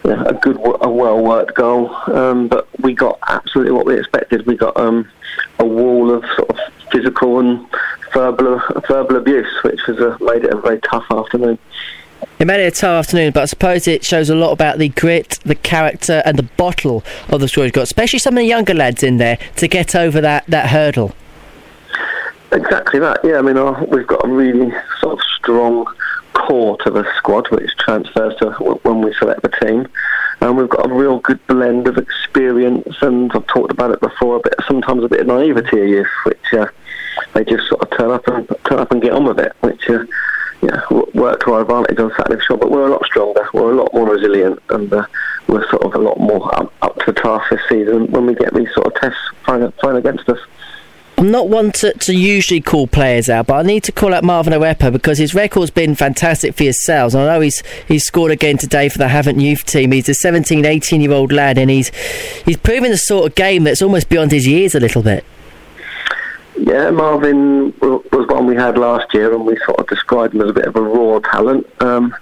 [0.05, 1.94] a good, a well worked goal.
[2.07, 4.46] Um, but we got absolutely what we expected.
[4.46, 5.11] We got um,
[5.59, 6.59] a wall of sort of
[6.92, 7.66] physical and
[8.12, 11.59] verbal verbal abuse, which has uh, made it a very tough afternoon.
[12.38, 14.88] It made it a tough afternoon, but I suppose it shows a lot about the
[14.88, 18.74] grit, the character, and the bottle of the you've got, especially some of the younger
[18.74, 21.14] lads in there to get over that, that hurdle.
[22.52, 23.20] Exactly that.
[23.24, 23.57] Yeah, I mean,
[23.88, 25.87] we've got a really sort of strong
[26.35, 28.50] core to the squad, which transfers to
[28.83, 29.88] when we select the team.
[30.40, 34.37] And we've got a real good blend of experience, and I've talked about it before,
[34.37, 36.66] a bit sometimes a bit of naivety of youth, which uh,
[37.33, 39.88] they just sort of turn up and turn up and get on with it, which
[39.88, 40.04] uh,
[40.62, 40.83] yeah,
[41.14, 42.57] worked to our advantage on Saturday for sure.
[42.59, 45.07] But we're a lot stronger, we're a lot more resilient, and uh,
[45.46, 48.35] we're sort of a lot more up, up to the task this season when we
[48.35, 50.40] get these sort of tests thrown against us.
[51.24, 54.24] I'm not one to, to usually call players out, but I need to call out
[54.24, 57.14] Marvin Oepo because his record's been fantastic for his sales.
[57.14, 59.92] I know he's he's scored again today for the Havant youth team.
[59.92, 61.88] He's a 17, 18 year old lad, and he's
[62.44, 65.24] he's proven the sort of game that's almost beyond his years a little bit.
[66.58, 70.50] Yeah, Marvin was one we had last year, and we sort of described him as
[70.50, 71.66] a bit of a raw talent.
[71.80, 72.14] Um,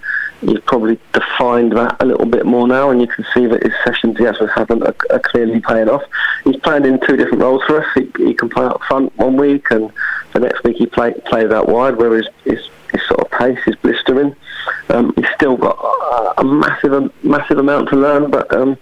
[0.42, 3.72] you've probably defined that a little bit more now, and you can see that his
[3.84, 6.02] sessions he has with Havant are, are clearly paying off.
[6.44, 7.86] He's playing in two different roles for us.
[7.94, 9.90] He, he can play up front one week, and
[10.32, 13.60] the next week he play, plays out wide, where his, his, his sort of pace
[13.66, 14.34] is blistering.
[14.88, 18.76] Um, he's still got a, a massive, massive amount to learn, but um,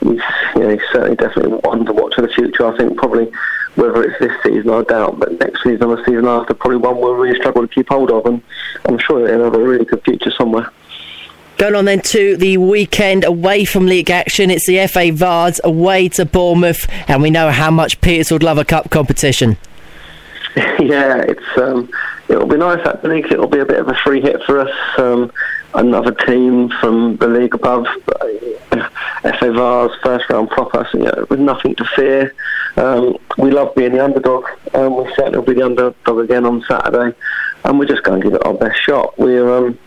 [0.00, 0.20] he's,
[0.54, 2.66] you know, he's certainly definitely one to watch for the future.
[2.66, 3.30] I think probably
[3.74, 7.00] whether it's this season, I doubt, but next season or the season after, probably one
[7.00, 8.42] we'll really struggle to keep hold of, and
[8.84, 10.70] I'm sure he'll have a really good future somewhere.
[11.62, 14.50] Going on then to the weekend away from league action.
[14.50, 18.64] It's the FA Vase away to Bournemouth, and we know how much Petersfield love a
[18.64, 19.56] cup competition.
[20.56, 21.88] Yeah, it's um,
[22.28, 22.84] it'll be nice.
[23.02, 24.98] Think it'll be a bit of a free hit for us.
[24.98, 25.32] Um,
[25.72, 31.76] another team from the league above, FA Vase, first round proper, so, know, with nothing
[31.76, 32.34] to fear.
[32.76, 36.64] Um, we love being the underdog, and we certainly will be the underdog again on
[36.68, 37.16] Saturday,
[37.64, 39.16] and we're just going to give it our best shot.
[39.16, 39.78] We're um,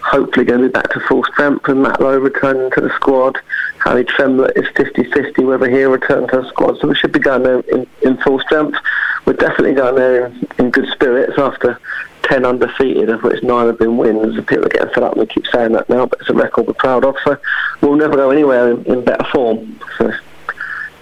[0.00, 3.38] hopefully going to be back to full strength and Matt Lowe returning to the squad.
[3.84, 6.78] Harry Tremlett is 50-50 whether he'll return to the squad.
[6.78, 8.78] So we should be going there in, in full strength.
[9.24, 11.78] We're definitely going there in, in, good spirits after
[12.24, 14.36] 10 undefeated, of which nine have been wins.
[14.44, 16.66] People are getting fed up and we keep saying that now, but it's a record
[16.66, 17.16] we're proud of.
[17.24, 17.38] So
[17.80, 19.80] we'll never go anywhere in, in better form.
[19.98, 20.12] So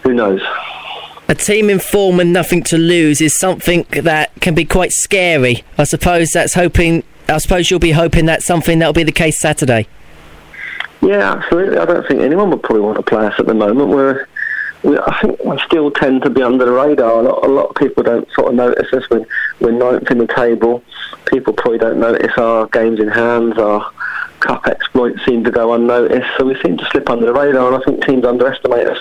[0.03, 0.43] who knows?
[1.31, 5.63] A team in form and nothing to lose is something that can be quite scary.
[5.79, 7.05] I suppose that's hoping.
[7.29, 9.87] I suppose you'll be hoping that's something that'll be the case Saturday.
[11.01, 11.79] Yeah, absolutely.
[11.79, 13.91] I don't think anyone would probably want to play us at the moment.
[13.91, 14.27] We're,
[14.83, 17.21] we, I think we still tend to be under the radar.
[17.21, 19.25] A lot, a lot of people don't sort of notice us when
[19.61, 20.83] we're ninth in the table.
[21.27, 23.89] People probably don't notice our games in hand, our
[24.41, 26.27] cup exploits seem to go unnoticed.
[26.39, 28.99] So we seem to slip under the radar, and I think teams underestimate us.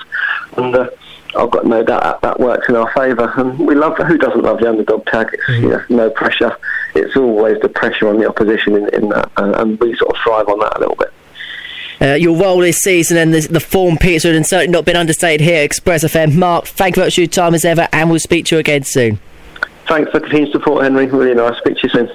[0.57, 0.89] And uh,
[1.35, 3.31] I've got no doubt that, that works in our favour.
[3.37, 5.29] And we love who doesn't love the underdog tag?
[5.33, 5.63] It's mm-hmm.
[5.63, 6.55] you know, no pressure.
[6.95, 10.21] It's always the pressure on the opposition in, in that, and, and we sort of
[10.23, 11.13] thrive on that a little bit.
[12.01, 15.41] Uh, your role this season and the, the form Petersfield and certainly not been understated
[15.41, 16.35] here at Express FM.
[16.35, 18.59] Mark, thank you very much for your time as ever, and we'll speak to you
[18.59, 19.19] again soon.
[19.87, 21.07] Thanks for continued support, Henry.
[21.07, 21.57] Really nice.
[21.57, 22.09] Speak to you soon.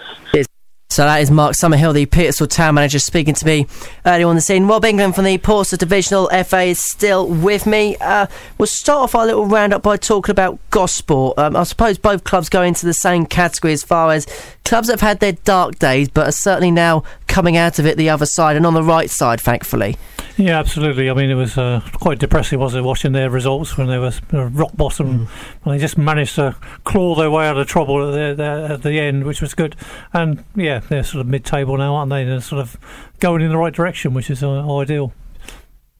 [0.90, 3.66] So that is Mark Summerhill, the Petersfield town manager, speaking to me
[4.06, 4.66] earlier on the scene.
[4.66, 7.96] Rob England from the Portsmouth Divisional FA is still with me.
[7.96, 8.26] Uh,
[8.58, 11.36] we'll start off our little roundup by talking about Gosport.
[11.36, 14.26] Um, I suppose both clubs go into the same category as far as
[14.64, 18.10] clubs have had their dark days, but are certainly now coming out of it the
[18.10, 19.96] other side and on the right side, thankfully.
[20.36, 21.08] Yeah, absolutely.
[21.08, 24.12] I mean, it was uh, quite depressing, wasn't it, watching their results when they were
[24.48, 25.26] rock bottom.
[25.26, 25.28] Mm.
[25.64, 28.98] And they just managed to claw their way out of trouble at the, at the
[28.98, 29.76] end, which was good.
[30.12, 32.24] And yeah, they're sort of mid-table now, aren't they?
[32.24, 32.76] They're sort of
[33.20, 35.12] going in the right direction, which is uh, ideal.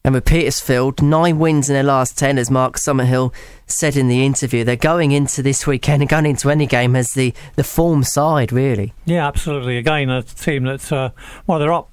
[0.06, 3.32] And with Petersfield, nine wins in their last ten, as Mark Summerhill
[3.66, 4.62] said in the interview.
[4.62, 8.52] They're going into this weekend and going into any game as the, the form side,
[8.52, 8.92] really.
[9.06, 9.78] Yeah, absolutely.
[9.78, 11.10] Again, a team that's, uh,
[11.46, 11.88] well, they're up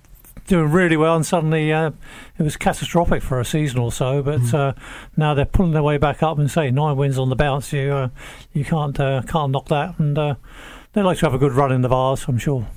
[0.52, 1.92] doing really well, and suddenly uh,
[2.38, 4.22] it was catastrophic for a season or so.
[4.22, 4.54] But mm.
[4.54, 4.74] uh,
[5.16, 7.92] now they're pulling their way back up, and say nine wins on the bounce, you
[7.92, 8.10] uh,
[8.52, 9.98] you can't uh, can't knock that.
[9.98, 10.36] And uh,
[10.94, 12.68] they like to have a good run in the Vase, I'm sure.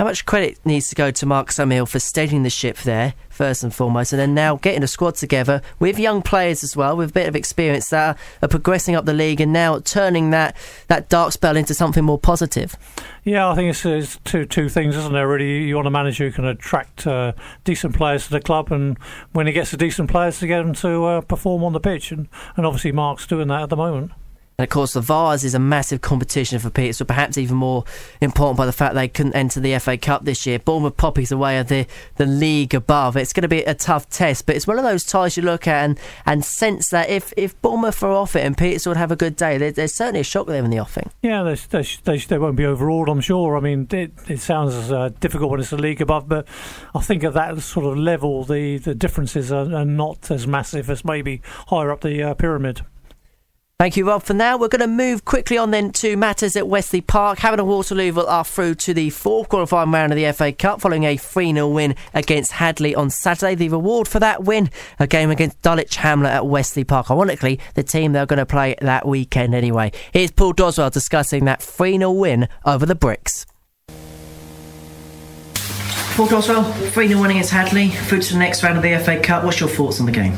[0.00, 3.62] How much credit needs to go to Mark Summerhill for steadying the ship there, first
[3.62, 7.10] and foremost, and then now getting a squad together with young players as well, with
[7.10, 10.56] a bit of experience that are progressing up the league and now turning that,
[10.88, 12.76] that dark spell into something more positive?
[13.24, 15.28] Yeah, I think it's, it's two two things, isn't there?
[15.28, 17.34] Really, you want a manager who can attract uh,
[17.64, 18.96] decent players to the club, and
[19.32, 22.10] when he gets the decent players to get them to uh, perform on the pitch,
[22.10, 24.12] and, and obviously Mark's doing that at the moment.
[24.60, 27.82] And of course, the Vase is a massive competition for Peter, so perhaps even more
[28.20, 30.58] important by the fact they couldn't enter the FA Cup this year.
[30.58, 33.16] Bournemouth Poppies away at the, the league above.
[33.16, 35.66] It's going to be a tough test, but it's one of those ties you look
[35.66, 39.16] at and, and sense that if, if Bournemouth are off it and Petersfield have a
[39.16, 41.10] good day, there, there's certainly a shock them in the offing.
[41.22, 43.56] Yeah, they, they, they, they won't be overawed, I'm sure.
[43.56, 46.46] I mean, it, it sounds uh, difficult when it's the league above, but
[46.94, 50.90] I think at that sort of level, the, the differences are, are not as massive
[50.90, 52.82] as maybe higher up the uh, pyramid.
[53.80, 54.22] Thank you, Rob.
[54.22, 57.38] For now, we're going to move quickly on then to matters at Westleigh Park.
[57.38, 61.04] Havant and Waterloo are through to the fourth qualifying round of the FA Cup following
[61.04, 63.54] a 3 0 win against Hadley on Saturday.
[63.54, 67.10] The reward for that win, a game against Dulwich Hamlet at Westleigh Park.
[67.10, 69.92] Ironically, the team they're going to play that weekend anyway.
[70.12, 73.46] Here's Paul Doswell discussing that 3 0 win over the Bricks.
[76.16, 79.18] Paul Doswell, 3 0 winning against Hadley, through to the next round of the FA
[79.18, 79.42] Cup.
[79.42, 80.34] What's your thoughts on the game?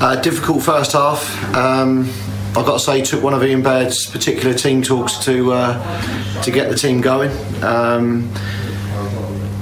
[0.00, 1.54] Uh, difficult first half.
[1.54, 2.10] Um,
[2.58, 6.50] I've got to say, took one of Ian Baird's particular team talks to uh, to
[6.50, 7.30] get the team going.
[7.62, 8.32] Um,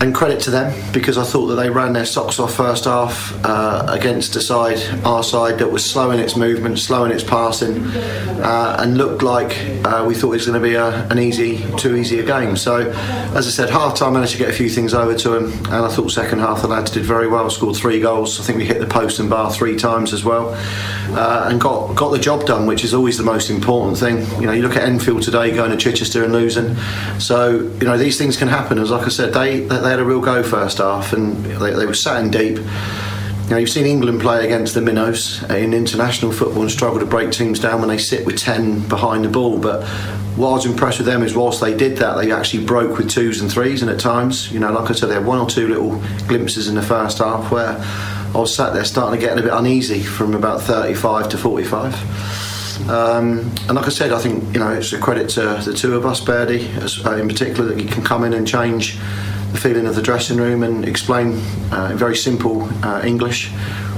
[0.00, 3.32] and credit to them because I thought that they ran their socks off first half
[3.44, 7.24] uh, against a side, our side, that was slow in its movement, slow in its
[7.24, 11.18] passing, uh, and looked like uh, we thought it was going to be a, an
[11.18, 12.56] easy, too easy a game.
[12.56, 12.90] So,
[13.34, 15.74] as I said, half time managed to get a few things over to them, and
[15.74, 18.38] I thought second half the lads did very well, scored three goals.
[18.38, 20.50] I think we hit the post and bar three times as well,
[21.16, 24.18] uh, and got got the job done, which is always the most important thing.
[24.40, 26.76] You know, you look at Enfield today going to Chichester and losing,
[27.18, 28.78] so you know these things can happen.
[28.78, 31.72] As like I said, they, they they had a real go first half, and they,
[31.72, 32.58] they were sat in deep.
[33.48, 37.30] Now you've seen England play against the minnows in international football and struggle to break
[37.30, 39.58] teams down when they sit with ten behind the ball.
[39.58, 39.86] But
[40.36, 43.08] what I was impressed with them is whilst they did that, they actually broke with
[43.08, 45.48] twos and threes, and at times, you know, like I said, they had one or
[45.48, 49.38] two little glimpses in the first half where I was sat there starting to get
[49.38, 52.90] a bit uneasy from about 35 to 45.
[52.90, 55.94] Um, and like I said, I think you know it's a credit to the two
[55.96, 56.68] of us, Birdie,
[57.04, 58.98] uh, in particular, that he can come in and change
[59.56, 61.40] the feeling of the dressing room and explain
[61.72, 63.48] uh, in very simple uh, English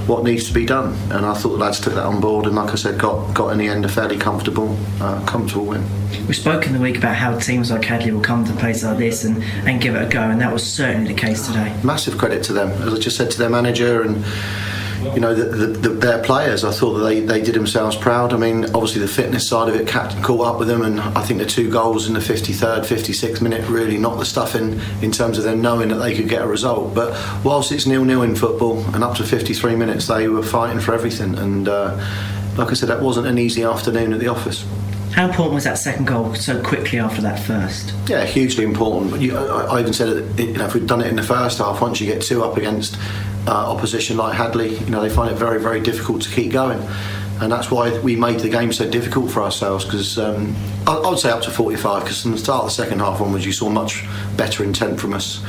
[0.07, 0.95] what needs to be done.
[1.11, 3.49] And I thought the lads took that on board, and like I said, got got
[3.51, 5.83] in the end a fairly comfortable uh, comfortable win.
[6.27, 8.97] We spoke in the week about how teams like Hadley will come to places like
[8.97, 11.77] this and, and give it a go, and that was certainly the case today.
[11.83, 14.23] Massive credit to them, as I just said to their manager and
[15.13, 18.33] you know, the, the, the, their players, I thought that they, they did themselves proud.
[18.33, 21.21] I mean, obviously the fitness side of it, captain caught up with them, and I
[21.23, 25.11] think the two goals in the 53rd, 56th minute really knocked the stuff in in
[25.11, 26.93] terms of them knowing that they could get a result.
[26.93, 27.11] But
[27.43, 30.93] whilst it's nil nil in football, and up to 53 minutes, they were fighting for
[30.93, 31.67] everything, and.
[31.67, 31.99] Uh,
[32.57, 34.65] like I said, that wasn't an easy afternoon at the office.
[35.13, 37.93] How important was that second goal so quickly after that first?
[38.07, 39.19] Yeah, hugely important.
[39.21, 41.57] You, I, I, even said it, you know, if we'd done it in the first
[41.57, 42.95] half, once you get two up against
[43.49, 46.79] uh, opposition like Hadley, you know, they find it very, very difficult to keep going.
[47.41, 49.85] And that's why we made the game so difficult for ourselves.
[49.85, 52.03] Because um, I, I, would say up to 45.
[52.03, 54.05] Because from the start of the second half onwards, you saw much
[54.37, 55.41] better intent from us,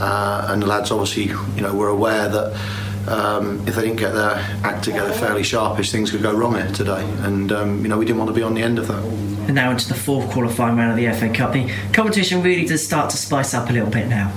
[0.00, 1.24] uh, and the lads obviously,
[1.56, 5.90] you know, were aware that um, if they didn't get their act together fairly sharpish,
[5.90, 7.02] things could go wrong here today.
[7.22, 9.02] And um, you know, we didn't want to be on the end of that.
[9.46, 11.54] And now into the fourth qualifying round of the FA Cup.
[11.54, 14.32] The competition really does start to spice up a little bit now.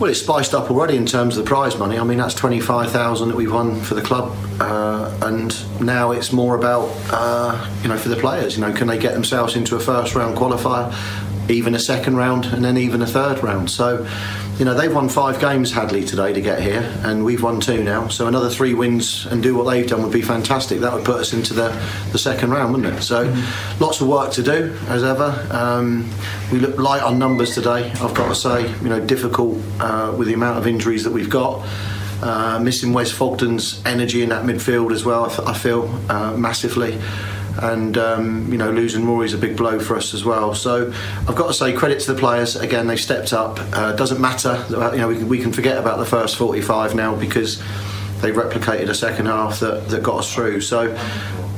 [0.00, 1.98] Well, it's spiced up already in terms of the prize money.
[1.98, 6.32] I mean, that's twenty-five thousand that we've won for the club, uh, and now it's
[6.32, 8.56] more about uh, you know for the players.
[8.56, 10.90] You know, can they get themselves into a first round qualifier,
[11.50, 13.70] even a second round, and then even a third round?
[13.70, 14.08] So
[14.60, 17.82] you know, they've won five games, Hadley, today to get here, and we've won two
[17.82, 18.08] now.
[18.08, 20.80] So another three wins and do what they've done would be fantastic.
[20.80, 21.68] That would put us into the,
[22.12, 23.00] the second round, wouldn't it?
[23.00, 23.82] So mm-hmm.
[23.82, 25.48] lots of work to do, as ever.
[25.50, 26.10] Um,
[26.52, 28.70] we look light on numbers today, I've got to say.
[28.82, 31.66] You know, difficult uh, with the amount of injuries that we've got.
[32.22, 37.00] Uh, missing Wes Fogden's energy in that midfield as well, I, feel, uh, massively
[37.62, 40.54] and um, you know losing Rory's a big blow for us as well.
[40.54, 40.92] So
[41.28, 42.86] I've got to say credit to the players again.
[42.86, 43.58] They stepped up.
[43.72, 44.64] Uh, doesn't matter.
[44.68, 47.58] You know we can, we can forget about the first 45 now because
[48.20, 50.60] they replicated a second half that, that got us through.
[50.60, 50.96] So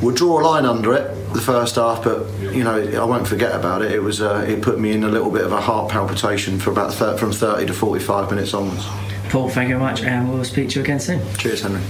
[0.00, 3.54] we'll draw a line under it the first half, but you know I won't forget
[3.54, 3.92] about it.
[3.92, 6.70] It was uh, it put me in a little bit of a heart palpitation for
[6.70, 8.86] about thir- from 30 to 45 minutes onwards.
[9.30, 11.20] Paul, thank you very much, and we'll speak to you again soon.
[11.36, 11.80] Cheers, Henry.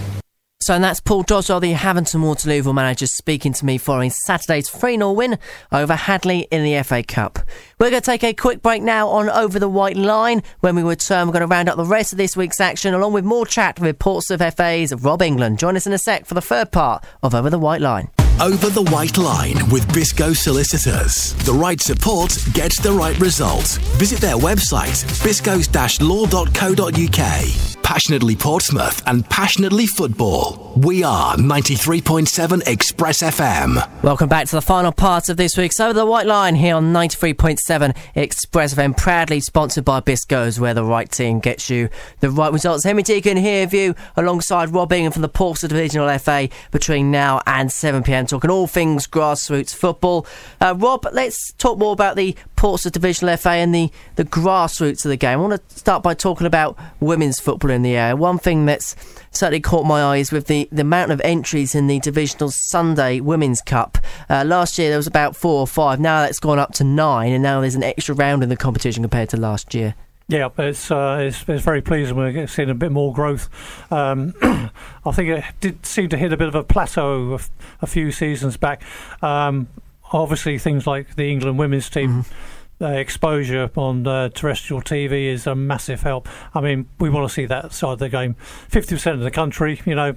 [0.62, 4.70] So, and that's Paul Doswell, the Havant and Waterloo manager, speaking to me following Saturday's
[4.70, 5.36] 3 0 win
[5.72, 7.40] over Hadley in the FA Cup.
[7.80, 10.44] We're going to take a quick break now on Over the White Line.
[10.60, 13.12] When we return, we're going to round up the rest of this week's action along
[13.12, 15.58] with more chat with Portsmouth FA's Rob England.
[15.58, 18.08] Join us in a sec for the third part of Over the White Line.
[18.40, 21.34] Over the White Line with Biscoes Solicitors.
[21.44, 23.66] The right support gets the right result.
[23.98, 30.72] Visit their website, biscoes-law.co.uk passionately Portsmouth and passionately football.
[30.76, 34.02] We are 93.7 Express FM.
[34.02, 36.92] Welcome back to the final part of this week's Over the White Line here on
[36.92, 41.88] 93.7 Express FM, proudly sponsored by Biscoes, where the right team gets you
[42.20, 42.84] the right results.
[42.84, 47.42] Henry Deacon here with you alongside Rob Ingham from the Portsmouth Divisional FA between now
[47.46, 50.26] and 7pm, talking all things grassroots football.
[50.60, 55.08] Uh, Rob, let's talk more about the Portsmouth Divisional FA and the, the grassroots of
[55.08, 55.40] the game.
[55.40, 58.14] I want to start by talking about women's football in the air.
[58.14, 58.94] One thing that's
[59.32, 63.62] certainly caught my eyes with the, the amount of entries in the Divisional Sunday Women's
[63.62, 63.98] Cup.
[64.30, 65.98] Uh, last year there was about four or five.
[65.98, 69.02] Now that's gone up to nine, and now there's an extra round in the competition
[69.02, 69.96] compared to last year.
[70.28, 72.14] Yeah, it's, uh, it's, it's very pleasing.
[72.14, 73.48] We're seeing a bit more growth.
[73.92, 74.34] Um,
[75.04, 77.40] I think it did seem to hit a bit of a plateau a,
[77.80, 78.84] a few seasons back.
[79.20, 79.66] Um,
[80.12, 82.22] obviously, things like the England women's team.
[82.22, 82.51] Mm-hmm
[82.88, 86.28] exposure on uh, terrestrial TV is a massive help.
[86.54, 88.34] I mean, we want to see that side of the game.
[88.68, 90.16] Fifty percent of the country, you know,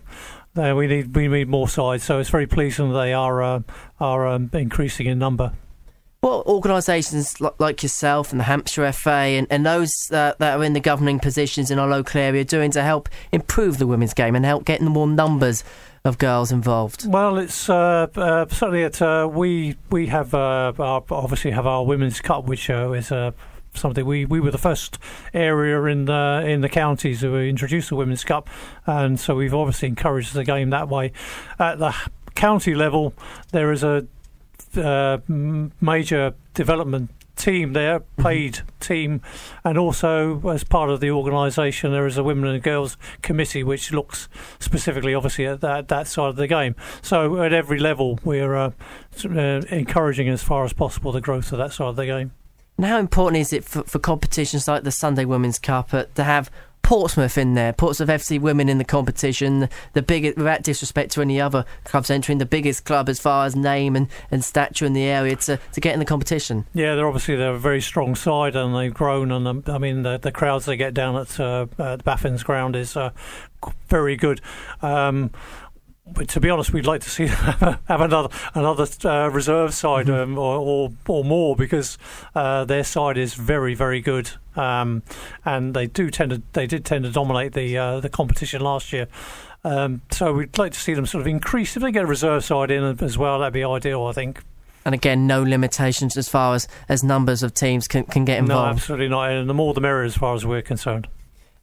[0.57, 2.03] uh, we need we need more sides.
[2.03, 3.61] So it's very pleasing that they are uh,
[3.99, 5.53] are um, increasing in number.
[6.25, 10.73] What organisations like yourself and the Hampshire FA and, and those uh, that are in
[10.73, 14.43] the governing positions in our local area doing to help improve the women's game and
[14.43, 15.63] help getting more numbers
[16.03, 17.07] of girls involved?
[17.07, 21.85] Well, it's uh, uh, certainly at uh, we we have uh, our, obviously have our
[21.85, 23.29] women's cup, which uh, is uh,
[23.75, 24.97] something we, we were the first
[25.31, 28.49] area in the in the counties who introduced the women's cup,
[28.87, 31.11] and so we've obviously encouraged the game that way.
[31.59, 31.95] At the
[32.33, 33.13] county level,
[33.51, 34.07] there is a
[35.81, 38.23] major development team there, mm-hmm.
[38.23, 39.21] paid team,
[39.63, 43.91] and also as part of the organisation, there is a women and girls committee which
[43.91, 44.27] looks
[44.59, 46.75] specifically, obviously, at that, that side of the game.
[47.01, 48.71] So at every level, we're uh,
[49.25, 52.31] uh, encouraging as far as possible the growth of that side of the game.
[52.77, 56.23] And how important is it for, for competitions like the Sunday Women's Cup uh, to
[56.23, 56.51] have
[56.85, 61.41] Portsmouth in there, Portsmouth FC women in the competition, the biggest, without disrespect to any
[61.41, 65.01] other clubs entering, the biggest club as far as name and, and stature in the
[65.01, 66.63] area to, to get in the competition.
[66.75, 70.03] Yeah, they're obviously they're a very strong side and they've grown, and um, I mean
[70.03, 73.09] the, the crowds they get down at, uh, at Baffins ground is uh,
[73.87, 74.39] very good.
[74.83, 75.31] Um,
[76.07, 80.33] but to be honest, we'd like to see have another another uh, reserve side mm-hmm.
[80.33, 81.97] um, or, or, or more because
[82.35, 85.03] uh, their side is very very good, um,
[85.43, 88.93] and they do tend to they did tend to dominate the uh, the competition last
[88.93, 89.07] year.
[89.63, 92.45] Um, so we'd like to see them sort of increase if they get a reserve
[92.45, 93.39] side in as well.
[93.39, 94.43] That'd be ideal, I think.
[94.85, 98.67] And again, no limitations as far as, as numbers of teams can, can get involved.
[98.67, 99.31] No, absolutely not.
[99.31, 101.07] And the more the merrier, as far as we're concerned.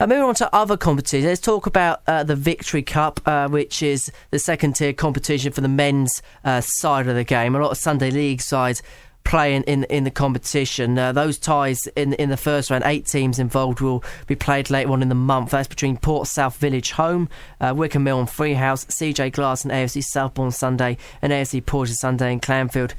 [0.02, 3.84] Uh, moving on to other competitions, let's talk about uh, the Victory Cup, uh, which
[3.84, 7.54] is the second tier competition for the men's uh, side of the game.
[7.54, 8.82] A lot of Sunday League sides
[9.22, 10.98] playing in in the competition.
[10.98, 14.90] Uh, those ties in in the first round, eight teams involved, will be played later
[14.90, 15.52] on in the month.
[15.52, 17.28] That's between Port South Village home,
[17.60, 22.32] uh, Wycombe Mill and Freehouse, CJ Glass and AFC Southbourne Sunday, and AFC Porter Sunday
[22.32, 22.94] in Clanfield.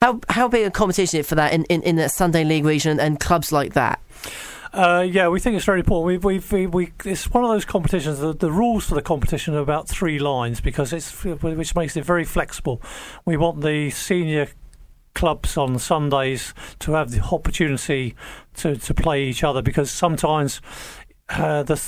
[0.00, 2.64] How how big a competition is it for that in, in, in the Sunday League
[2.64, 4.00] region and clubs like that?
[4.74, 6.24] Uh, yeah, we think it's very important.
[6.24, 8.18] We've, we've, we, it's one of those competitions.
[8.18, 12.04] The, the, rules for the competition are about three lines because it's which makes it
[12.04, 12.82] very flexible.
[13.24, 14.48] We want the senior
[15.14, 18.16] clubs on Sundays to have the opportunity
[18.54, 20.60] to, to play each other because sometimes
[21.28, 21.80] uh, the,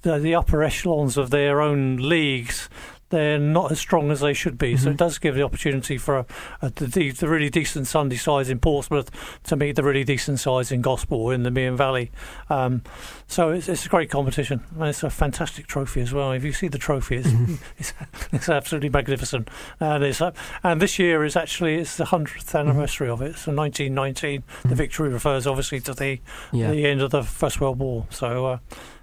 [0.00, 2.70] the, the upper echelons of their own leagues
[3.10, 4.74] they're not as strong as they should be.
[4.74, 4.84] Mm-hmm.
[4.84, 6.26] So it does give the opportunity for a,
[6.62, 9.10] a, the, the, really decent Sunday sides in Portsmouth
[9.44, 12.10] to meet the really decent sides in Gosport in the Meon Valley.
[12.48, 12.82] Um,
[13.26, 14.62] so it's, it's, a great competition.
[14.78, 16.32] And it's a fantastic trophy as well.
[16.32, 17.54] If you see the trophy, it's, mm-hmm.
[17.78, 17.92] it's,
[18.32, 19.48] it's, absolutely magnificent.
[19.80, 20.32] And it's uh,
[20.62, 22.68] and this year is actually it's the hundredth mm-hmm.
[22.68, 23.22] anniversary mm-hmm.
[23.22, 23.38] of it.
[23.38, 24.40] So 1919.
[24.40, 24.74] The mm-hmm.
[24.76, 26.20] victory refers obviously to the
[26.52, 26.70] yeah.
[26.70, 28.06] the end of the First World War.
[28.10, 28.58] So uh,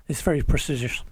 [0.07, 1.03] it's very prestigious.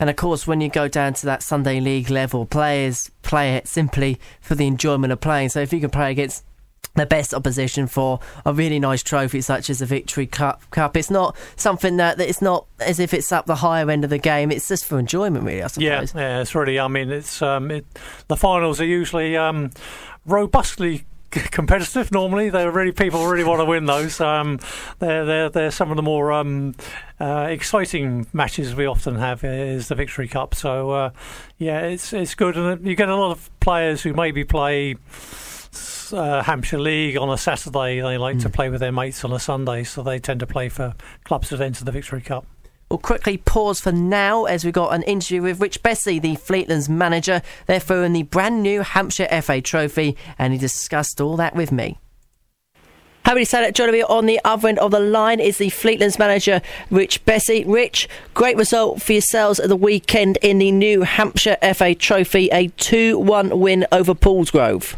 [0.00, 3.68] And of course, when you go down to that Sunday League level, players play it
[3.68, 5.50] simply for the enjoyment of playing.
[5.50, 6.42] So if you can play against
[6.96, 10.68] the best opposition for a really nice trophy such as the Victory Cup.
[10.70, 10.96] Cup.
[10.96, 14.10] It's not something that, that it's not as if it's up the higher end of
[14.10, 14.50] the game.
[14.50, 15.62] It's just for enjoyment, really.
[15.62, 16.14] I suppose.
[16.14, 16.40] Yeah, yeah.
[16.40, 16.80] It's really.
[16.80, 17.86] I mean, it's um, it,
[18.28, 19.70] the finals are usually um,
[20.26, 21.04] robustly
[21.50, 22.10] competitive.
[22.12, 24.20] Normally, they're really people really want to win those.
[24.20, 24.58] Um,
[24.98, 26.74] they're they're they're some of the more um,
[27.20, 30.54] uh, exciting matches we often have is the Victory Cup.
[30.54, 31.10] So uh,
[31.58, 34.96] yeah, it's it's good, and you get a lot of players who maybe play.
[36.12, 38.00] Uh, Hampshire League on a Saturday.
[38.00, 38.42] They like mm.
[38.42, 38.52] to hmm.
[38.52, 41.60] play with their mates on a Sunday, so they tend to play for clubs that
[41.60, 42.44] enter the Victory Cup.
[42.90, 46.88] We'll quickly pause for now as we got an interview with Rich Bessie, the Fleetlands
[46.88, 47.40] manager.
[47.66, 52.00] They're throwing the brand new Hampshire FA Trophy, and he discussed all that with me.
[53.24, 56.60] Happy that joining me on the other end of the line is the Fleetlands manager,
[56.90, 57.62] Rich Bessie.
[57.64, 62.66] Rich, great result for yourselves at the weekend in the new Hampshire FA Trophy, a
[62.76, 64.96] 2 1 win over Paulsgrove.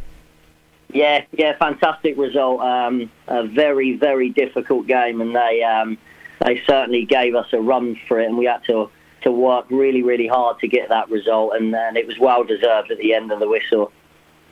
[0.95, 2.63] Yeah, yeah, fantastic result.
[2.63, 5.63] Um, a very, very difficult game, and they.
[5.63, 5.99] Um,
[6.45, 8.91] they certainly gave us a run for it, and we had to
[9.23, 12.91] to work really, really hard to get that result, and, and it was well deserved
[12.91, 13.93] at the end of the whistle.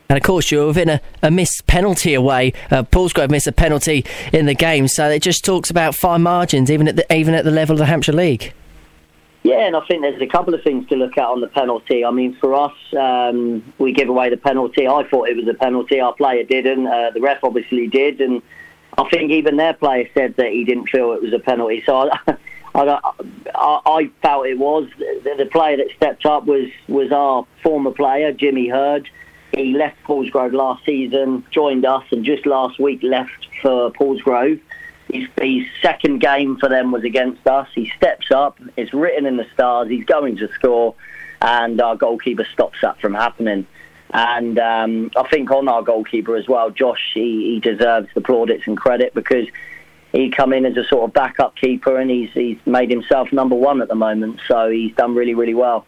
[0.09, 2.53] And of course, you're within a, a missed penalty away.
[2.71, 6.71] Uh, Paulsgrove missed a penalty in the game, so it just talks about fine margins,
[6.71, 8.53] even at the, even at the level of the Hampshire League.
[9.43, 12.05] Yeah, and I think there's a couple of things to look at on the penalty.
[12.05, 14.87] I mean, for us, um, we give away the penalty.
[14.87, 15.99] I thought it was a penalty.
[15.99, 16.87] Our player didn't.
[16.87, 18.43] Uh, the ref obviously did, and
[18.99, 21.83] I think even their player said that he didn't feel it was a penalty.
[21.87, 22.37] So I,
[22.75, 23.01] I,
[23.55, 24.89] I felt it was.
[24.99, 29.09] The, the, player that stepped up was, was our former player, Jimmy Hurd.
[29.55, 34.61] He left Paulsgrove last season, joined us, and just last week left for Paulsgrove.
[35.13, 37.69] His, his second game for them was against us.
[37.75, 38.61] He steps up.
[38.77, 39.89] It's written in the stars.
[39.89, 40.95] He's going to score,
[41.43, 43.67] and our goalkeeper stops that from happening.
[44.13, 48.67] And um, I think on our goalkeeper as well, Josh, he, he deserves the plaudits
[48.67, 49.47] and credit because
[50.13, 53.55] he come in as a sort of backup keeper and he's he's made himself number
[53.55, 54.41] one at the moment.
[54.49, 55.87] So he's done really really well.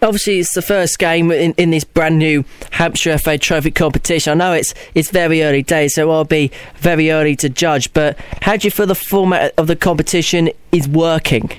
[0.00, 4.32] Obviously, it's the first game in, in this brand new Hampshire FA Trophy competition.
[4.32, 7.92] I know it's it's very early days, so I'll be very early to judge.
[7.92, 11.50] But how do you feel the format of the competition is working?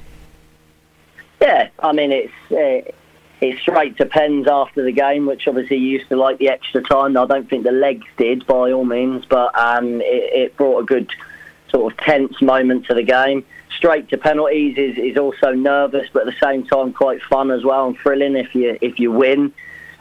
[1.42, 2.34] Yeah, I mean it's.
[2.52, 2.92] Uh,
[3.44, 7.18] it's straight to pens after the game, which obviously used to like the extra time.
[7.18, 10.86] I don't think the legs did by all means, but um, it, it, brought a
[10.86, 11.12] good
[11.70, 13.46] sort of tense moment to the game.
[13.76, 17.66] Straight to penalties is, is also nervous, but at the same time quite fun as
[17.66, 19.52] well and thrilling if you if you win.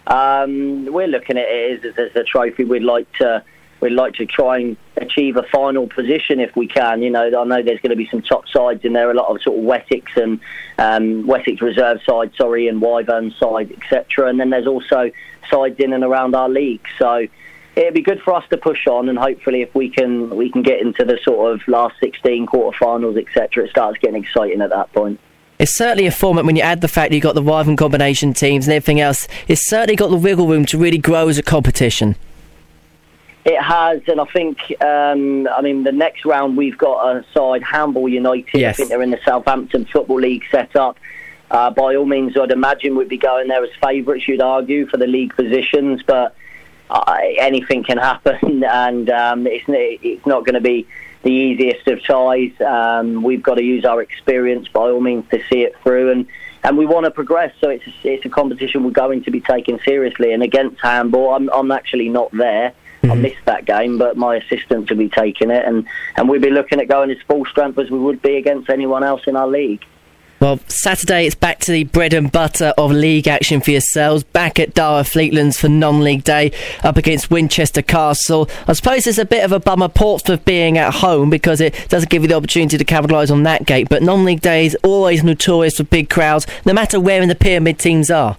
[0.07, 3.43] Um, we're looking at it as, as a trophy we'd like to
[3.81, 7.03] we'd like to try and achieve a final position if we can.
[7.03, 9.35] You know, I know there's going to be some top sides in there, a lot
[9.35, 10.41] of sort of Wessex and
[10.79, 14.29] um, Wessex reserve side, sorry, and Wyvern side, etc.
[14.29, 15.11] And then there's also
[15.51, 16.85] sides in and around our league.
[16.99, 17.27] So
[17.77, 20.63] it'd be good for us to push on, and hopefully, if we can, we can
[20.63, 23.65] get into the sort of last 16 quarterfinals, etc.
[23.65, 25.19] It starts getting exciting at that point.
[25.59, 28.35] It's certainly a format when you add the fact that you've got the Wyvern combination
[28.35, 29.29] teams and everything else.
[29.47, 32.17] It's certainly got the wiggle room to really grow as a competition.
[33.45, 37.63] It has, and I think, um, I mean, the next round we've got a side,
[37.65, 38.47] Hamble United.
[38.55, 38.75] Yes.
[38.75, 40.97] I think they're in the Southampton Football League setup.
[41.51, 44.97] Uh, by all means, I'd imagine we'd be going there as favourites, you'd argue, for
[44.97, 46.35] the league positions, but
[46.89, 50.87] uh, anything can happen, and um, it's, it's not going to be
[51.23, 52.53] the easiest of ties.
[52.61, 56.27] Um, we've got to use our experience by all means to see it through, and,
[56.63, 57.55] and we want to progress.
[57.61, 60.33] So it's a, it's a competition we're going to be taking seriously.
[60.33, 62.73] And against Hamble, I'm, I'm actually not there.
[63.05, 65.87] I missed that game, but my assistants will be taking it, and,
[66.17, 69.03] and we'll be looking at going as full strength as we would be against anyone
[69.03, 69.85] else in our league.
[70.43, 74.25] Well, Saturday it's back to the bread and butter of league action for yourselves.
[74.25, 76.51] Back at Dara Fleetlands for non-league day,
[76.83, 78.51] up against Winchester Castle.
[78.67, 82.11] I suppose it's a bit of a bummer Portsmouth being at home because it doesn't
[82.11, 83.89] give you the opportunity to capitalise on that gate.
[83.89, 87.79] But non-league day is always notorious for big crowds, no matter where in the pyramid
[87.79, 88.37] teams are.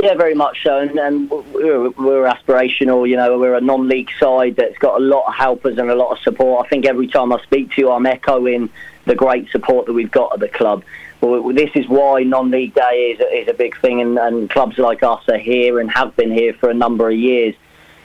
[0.00, 3.08] Yeah, very much so, and, and we're, we're aspirational.
[3.08, 6.12] You know, we're a non-league side that's got a lot of helpers and a lot
[6.12, 6.64] of support.
[6.64, 8.70] I think every time I speak to you, I'm echoing
[9.06, 10.84] the great support that we've got at the club.
[11.20, 15.02] Well, this is why non-league day is, is a big thing, and, and clubs like
[15.02, 17.56] us are here and have been here for a number of years.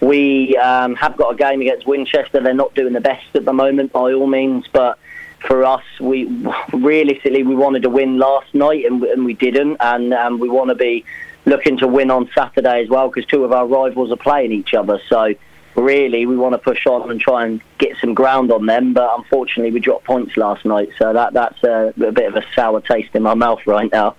[0.02, 2.40] We um, have got a game against Winchester.
[2.40, 4.98] They're not doing the best at the moment, by all means, but
[5.42, 6.26] for us, we
[6.74, 10.76] realistically we wanted to win last night and, and we didn't, and we want to
[10.76, 11.06] be
[11.46, 14.74] looking to win on Saturday as well because two of our rivals are playing each
[14.74, 15.00] other.
[15.10, 15.34] So
[15.76, 18.94] really, we want to push on and try and get some ground on them.
[18.94, 22.44] But unfortunately, we dropped points last night, so that that's a, a bit of a
[22.56, 24.16] sour taste in my mouth right now.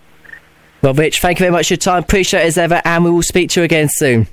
[0.82, 2.02] Well, Rich, thank you very much for your time.
[2.02, 4.26] Appreciate it as ever, and we will speak to you again soon.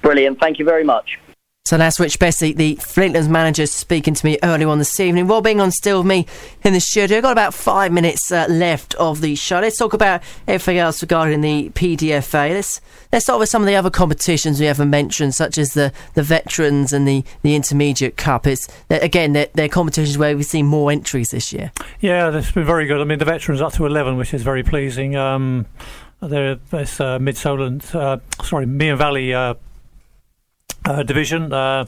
[0.00, 0.40] Brilliant.
[0.40, 1.18] Thank you very much.
[1.64, 5.28] So that's Rich Bessie, the Fleetlands manager, speaking to me earlier on this evening.
[5.28, 6.26] Rob being on still with me
[6.64, 7.20] in the studio.
[7.20, 9.60] Got about five minutes uh, left of the show.
[9.60, 12.52] Let's talk about everything else regarding the PDFA.
[12.52, 12.80] Let's
[13.12, 16.24] let's start with some of the other competitions we haven't mentioned, such as the, the
[16.24, 18.48] veterans and the, the intermediate cup.
[18.48, 21.70] It's again they're, they're competitions where we've seen more entries this year.
[22.00, 23.00] Yeah, that's been very good.
[23.00, 25.14] I mean, the veterans up to eleven, which is very pleasing.
[25.14, 25.66] Um,
[26.20, 29.32] there, there's uh, Mid Solent, uh, sorry, Meon Valley.
[29.32, 29.54] Uh,
[30.84, 31.52] uh, division.
[31.52, 31.86] Uh,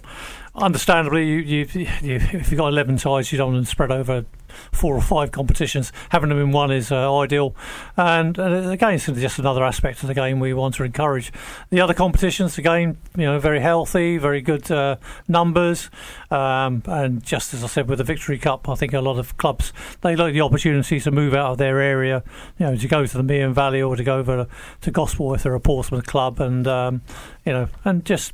[0.54, 1.66] understandably, you, you,
[2.02, 4.24] you, if you've got 11 ties, you don't want to spread over
[4.72, 5.92] four or five competitions.
[6.10, 7.54] Having them in one is uh, ideal.
[7.96, 11.32] And uh, again, it's just another aspect of the game we want to encourage.
[11.70, 15.90] The other competitions, again, you know, very healthy, very good uh, numbers.
[16.30, 19.36] Um, and just as I said with the Victory Cup, I think a lot of
[19.36, 19.72] clubs
[20.02, 22.22] they like the opportunity to move out of their area,
[22.58, 24.46] you know, to go to the Meon Valley or to go over
[24.82, 27.02] to Gosport if they're a Portsmouth club, and um,
[27.44, 28.32] you know, and just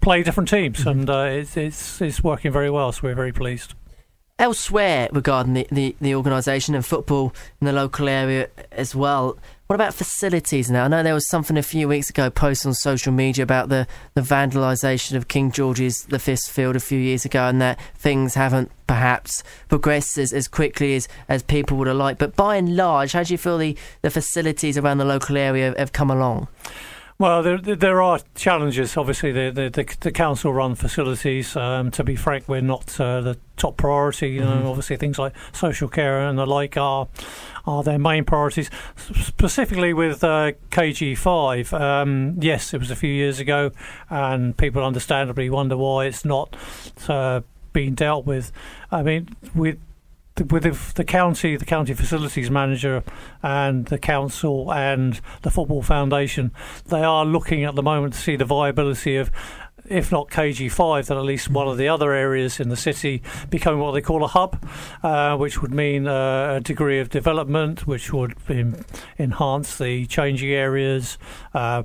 [0.00, 0.88] play different teams, mm-hmm.
[0.88, 2.92] and uh, it's, it's it's working very well.
[2.92, 3.74] So we're very pleased.
[4.38, 9.74] Elsewhere regarding the, the, the organisation and football in the local area as well, what
[9.74, 10.84] about facilities now?
[10.84, 13.86] I know there was something a few weeks ago posted on social media about the,
[14.14, 18.34] the vandalisation of King George's the Fifth Field a few years ago and that things
[18.34, 22.20] haven't perhaps progressed as, as quickly as, as people would have liked.
[22.20, 25.64] But by and large, how do you feel the, the facilities around the local area
[25.64, 26.46] have, have come along?
[27.18, 28.94] Well, there there are challenges.
[28.94, 31.56] Obviously, the the, the, the council run facilities.
[31.56, 34.32] Um, to be frank, we're not uh, the top priority.
[34.32, 34.66] You know, mm-hmm.
[34.66, 37.08] obviously things like social care and the like are
[37.66, 38.68] are their main priorities.
[38.96, 43.70] Specifically with uh, KG5, um, yes, it was a few years ago,
[44.10, 46.54] and people understandably wonder why it's not
[47.08, 47.40] uh,
[47.72, 48.52] being dealt with.
[48.92, 49.78] I mean, with
[50.38, 53.02] with the, the, county, the county facilities manager,
[53.42, 56.52] and the council and the football foundation,
[56.86, 59.30] they are looking at the moment to see the viability of.
[59.88, 63.78] If not KG5, then at least one of the other areas in the city becoming
[63.78, 64.68] what they call a hub,
[65.04, 68.34] uh, which would mean uh, a degree of development, which would
[69.16, 71.18] enhance the changing areas,
[71.54, 71.84] uh,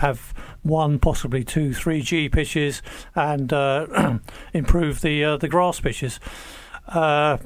[0.00, 0.34] have
[0.64, 2.82] one, possibly two, three G pitches,
[3.14, 4.18] and uh,
[4.52, 6.18] improve the uh, the grass pitches
[6.88, 7.36] Uh,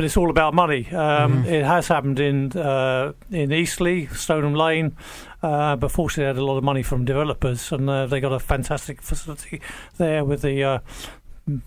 [0.00, 0.86] but it's all about money.
[0.92, 1.44] Um, mm-hmm.
[1.44, 4.96] It has happened in uh, in Eastleigh, Stoneham Lane,
[5.42, 8.32] uh, but fortunately, they had a lot of money from developers, and uh, they got
[8.32, 9.60] a fantastic facility
[9.98, 10.64] there with the.
[10.64, 10.78] Uh,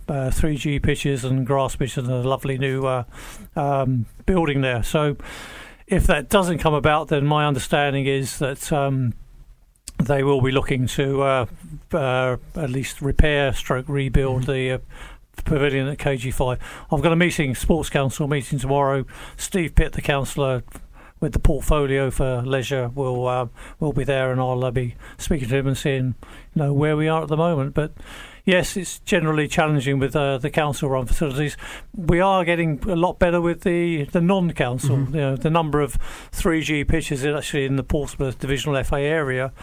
[0.07, 3.03] 3G pitches and grass pitches and a lovely new uh,
[3.57, 4.81] um, building there.
[4.81, 5.17] So,
[5.88, 9.13] if that doesn't come about, then my understanding is that um,
[10.01, 11.45] they will be looking to uh,
[12.55, 14.51] at least repair, stroke rebuild mm-hmm.
[14.51, 14.81] the
[15.41, 16.59] pavilion at KG5.
[16.91, 19.05] I've got a meeting, Sports Council meeting tomorrow.
[19.38, 20.63] Steve Pitt, the councillor
[21.19, 23.47] with the portfolio for leisure, will uh,
[23.79, 26.15] will be there, and I'll uh, be speaking to him and seeing
[26.53, 27.73] you know where we are at the moment.
[27.73, 27.93] But
[28.45, 31.57] yes, it's generally challenging with uh, the council-run facilities.
[31.95, 34.97] We are getting a lot better with the, the non-council.
[34.97, 35.15] Mm-hmm.
[35.15, 35.97] You know, the number of
[36.31, 39.53] 3G pitches actually in the Portsmouth Divisional FA area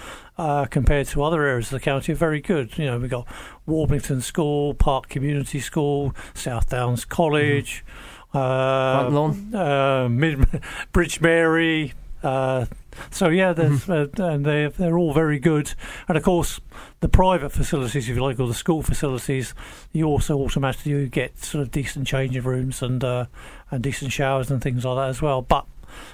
[0.41, 2.79] uh, compared to other areas of the county are very good.
[2.79, 3.27] You know, we've got
[3.69, 7.85] Warblington School, Park Community School, South Downs College.
[8.33, 9.55] Mm-hmm.
[9.55, 10.39] Uh, uh, Mid-
[10.95, 12.65] Bridgemary, Uh,
[13.11, 13.93] so yeah, mm-hmm.
[13.93, 15.75] uh, and they're they're all very good.
[16.09, 16.59] And of course,
[17.01, 19.55] the private facilities, if you like, or the school facilities,
[19.93, 23.27] you also automatically get sort of decent changing rooms and uh,
[23.71, 25.43] and decent showers and things like that as well.
[25.43, 25.67] But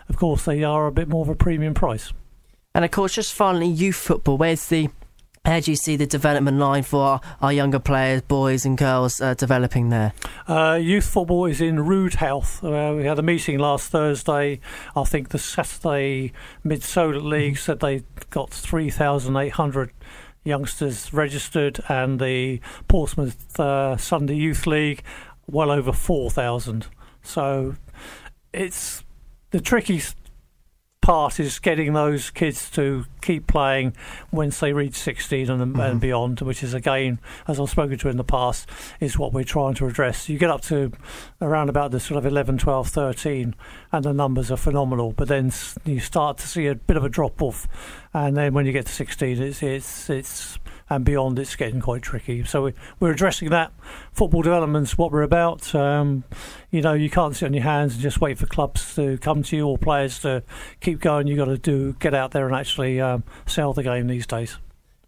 [0.08, 2.12] of course, they are a bit more of a premium price.
[2.76, 4.36] And of course, just finally, youth football.
[4.36, 4.90] Where's the
[5.46, 9.18] how do you see the development line for our, our younger players, boys and girls,
[9.18, 10.12] uh, developing there?
[10.46, 12.62] Uh, youth football is in rude health.
[12.62, 14.60] Uh, we had a meeting last Thursday.
[14.94, 19.90] I think the Saturday Mid Solent League said they got 3,800
[20.44, 25.02] youngsters registered, and the Portsmouth uh, Sunday Youth League
[25.46, 26.88] well over 4,000.
[27.22, 27.76] So
[28.52, 29.02] it's
[29.50, 30.02] the tricky
[31.06, 33.94] part is getting those kids to keep playing
[34.32, 35.80] once they reach 16 and, mm-hmm.
[35.80, 39.44] and, beyond, which is again, as I've spoken to in the past, is what we're
[39.44, 40.28] trying to address.
[40.28, 40.90] You get up to
[41.40, 43.54] around about the sort of 11, 12, 13,
[43.92, 45.52] and the numbers are phenomenal, but then
[45.84, 47.68] you start to see a bit of a drop off,
[48.12, 50.58] and then when you get to 16, it's it's it's
[50.88, 52.44] and beyond, it's getting quite tricky.
[52.44, 53.72] So we're addressing that.
[54.12, 55.74] Football development's what we're about.
[55.74, 56.24] Um,
[56.70, 59.42] you know, you can't sit on your hands and just wait for clubs to come
[59.44, 60.42] to you or players to
[60.80, 61.26] keep going.
[61.26, 64.58] You've got to do get out there and actually um, sell the game these days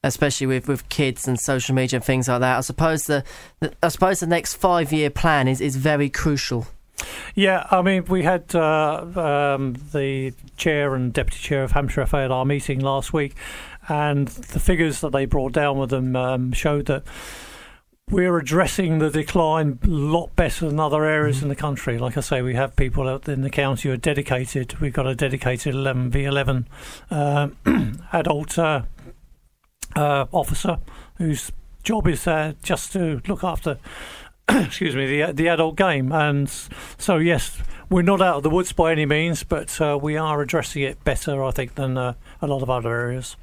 [0.04, 2.56] especially with, with kids and social media and things like that.
[2.56, 3.24] I suppose the,
[3.58, 6.68] the I suppose the next five year plan is, is very crucial.
[7.34, 12.18] Yeah, I mean, we had uh, um, the chair and deputy chair of Hampshire FA
[12.18, 13.34] at our meeting last week,
[13.88, 17.04] and the figures that they brought down with them um, showed that
[18.10, 21.46] we're addressing the decline a lot better than other areas mm-hmm.
[21.46, 21.98] in the country.
[21.98, 24.78] Like I say, we have people out in the county who are dedicated.
[24.80, 26.66] We've got a dedicated 11v11
[27.10, 27.48] uh,
[28.12, 28.82] adult uh,
[29.96, 30.78] uh, officer
[31.16, 32.24] whose job is
[32.62, 33.78] just to look after.
[34.48, 36.48] excuse me, the the adult game, and
[36.96, 37.60] so yes,
[37.90, 41.04] we're not out of the woods by any means, but uh, we are addressing it
[41.04, 43.36] better, I think, than uh, a lot of other areas.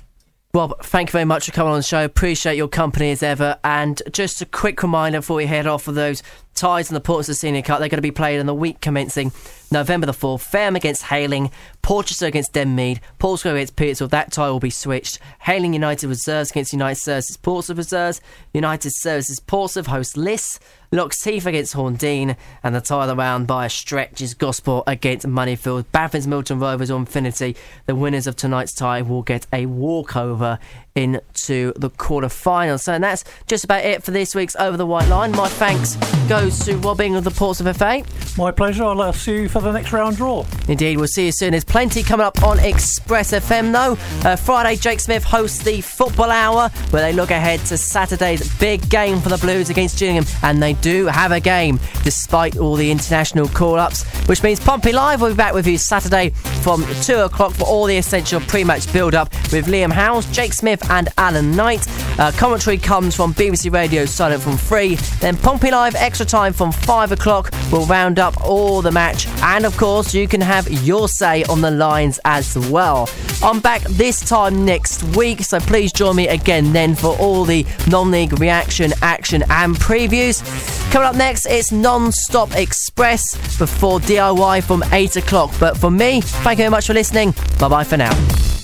[0.56, 2.06] Rob, thank you very much for coming on the show.
[2.06, 3.60] Appreciate your company as ever.
[3.66, 7.36] And just a quick reminder before we head off for those ties in the Portsmouth
[7.36, 7.80] Senior Cup.
[7.80, 9.34] They're going to be played in the week commencing
[9.70, 10.39] November the 4th.
[10.39, 11.51] Fareham against Hayling,
[11.82, 14.12] Portchester against Denmead, Portsmouth against Petersfield.
[14.12, 15.20] That tie will be switched.
[15.41, 18.22] Hayling United Reserves against United Services Portsmouth Reserves.
[18.53, 20.58] United Services Portsmouth host Liss.
[20.96, 24.86] Locks Heath against Horndean, and the tie of the round by a stretch is Gosport
[24.88, 25.86] against Moneyfield.
[25.93, 27.56] Baffins Milton Rovers or Infinity.
[27.86, 30.60] The winners of tonight's tie will get a walkover
[30.96, 32.78] into the quarter-final.
[32.78, 35.32] So, and that's just about it for this week's Over the White Line.
[35.34, 38.04] My thanks goes to Robbing of the Portsmouth FA.
[38.38, 38.86] My pleasure.
[38.86, 40.46] I'll see you for the next round draw.
[40.70, 41.52] Indeed, we'll see you soon.
[41.52, 44.30] There's plenty coming up on Express FM, though.
[44.30, 48.89] Uh, Friday, Jake Smith hosts the Football Hour, where they look ahead to Saturday's big
[48.89, 52.92] game for the Blues against Gillingham, and they do have a game despite all the
[52.92, 56.30] international call-ups, which means Pompey Live will be back with you Saturday
[56.62, 61.10] from two o'clock for all the essential pre-match build-up with Liam Howes, Jake Smith, and
[61.18, 61.88] Alan Knight.
[62.20, 64.94] Uh, commentary comes from BBC Radio Solent from 3.
[65.22, 69.28] Then Pompey Live extra time from 5 o'clock will round up all the match.
[69.42, 73.10] And of course, you can have your say on the lines as well.
[73.42, 77.66] I'm back this time next week, so please join me again then for all the
[77.88, 80.75] non league reaction, action, and previews.
[80.92, 85.52] Coming up next, it's Non Stop Express before DIY from 8 o'clock.
[85.60, 87.34] But for me, thank you very much for listening.
[87.60, 88.55] Bye bye for now.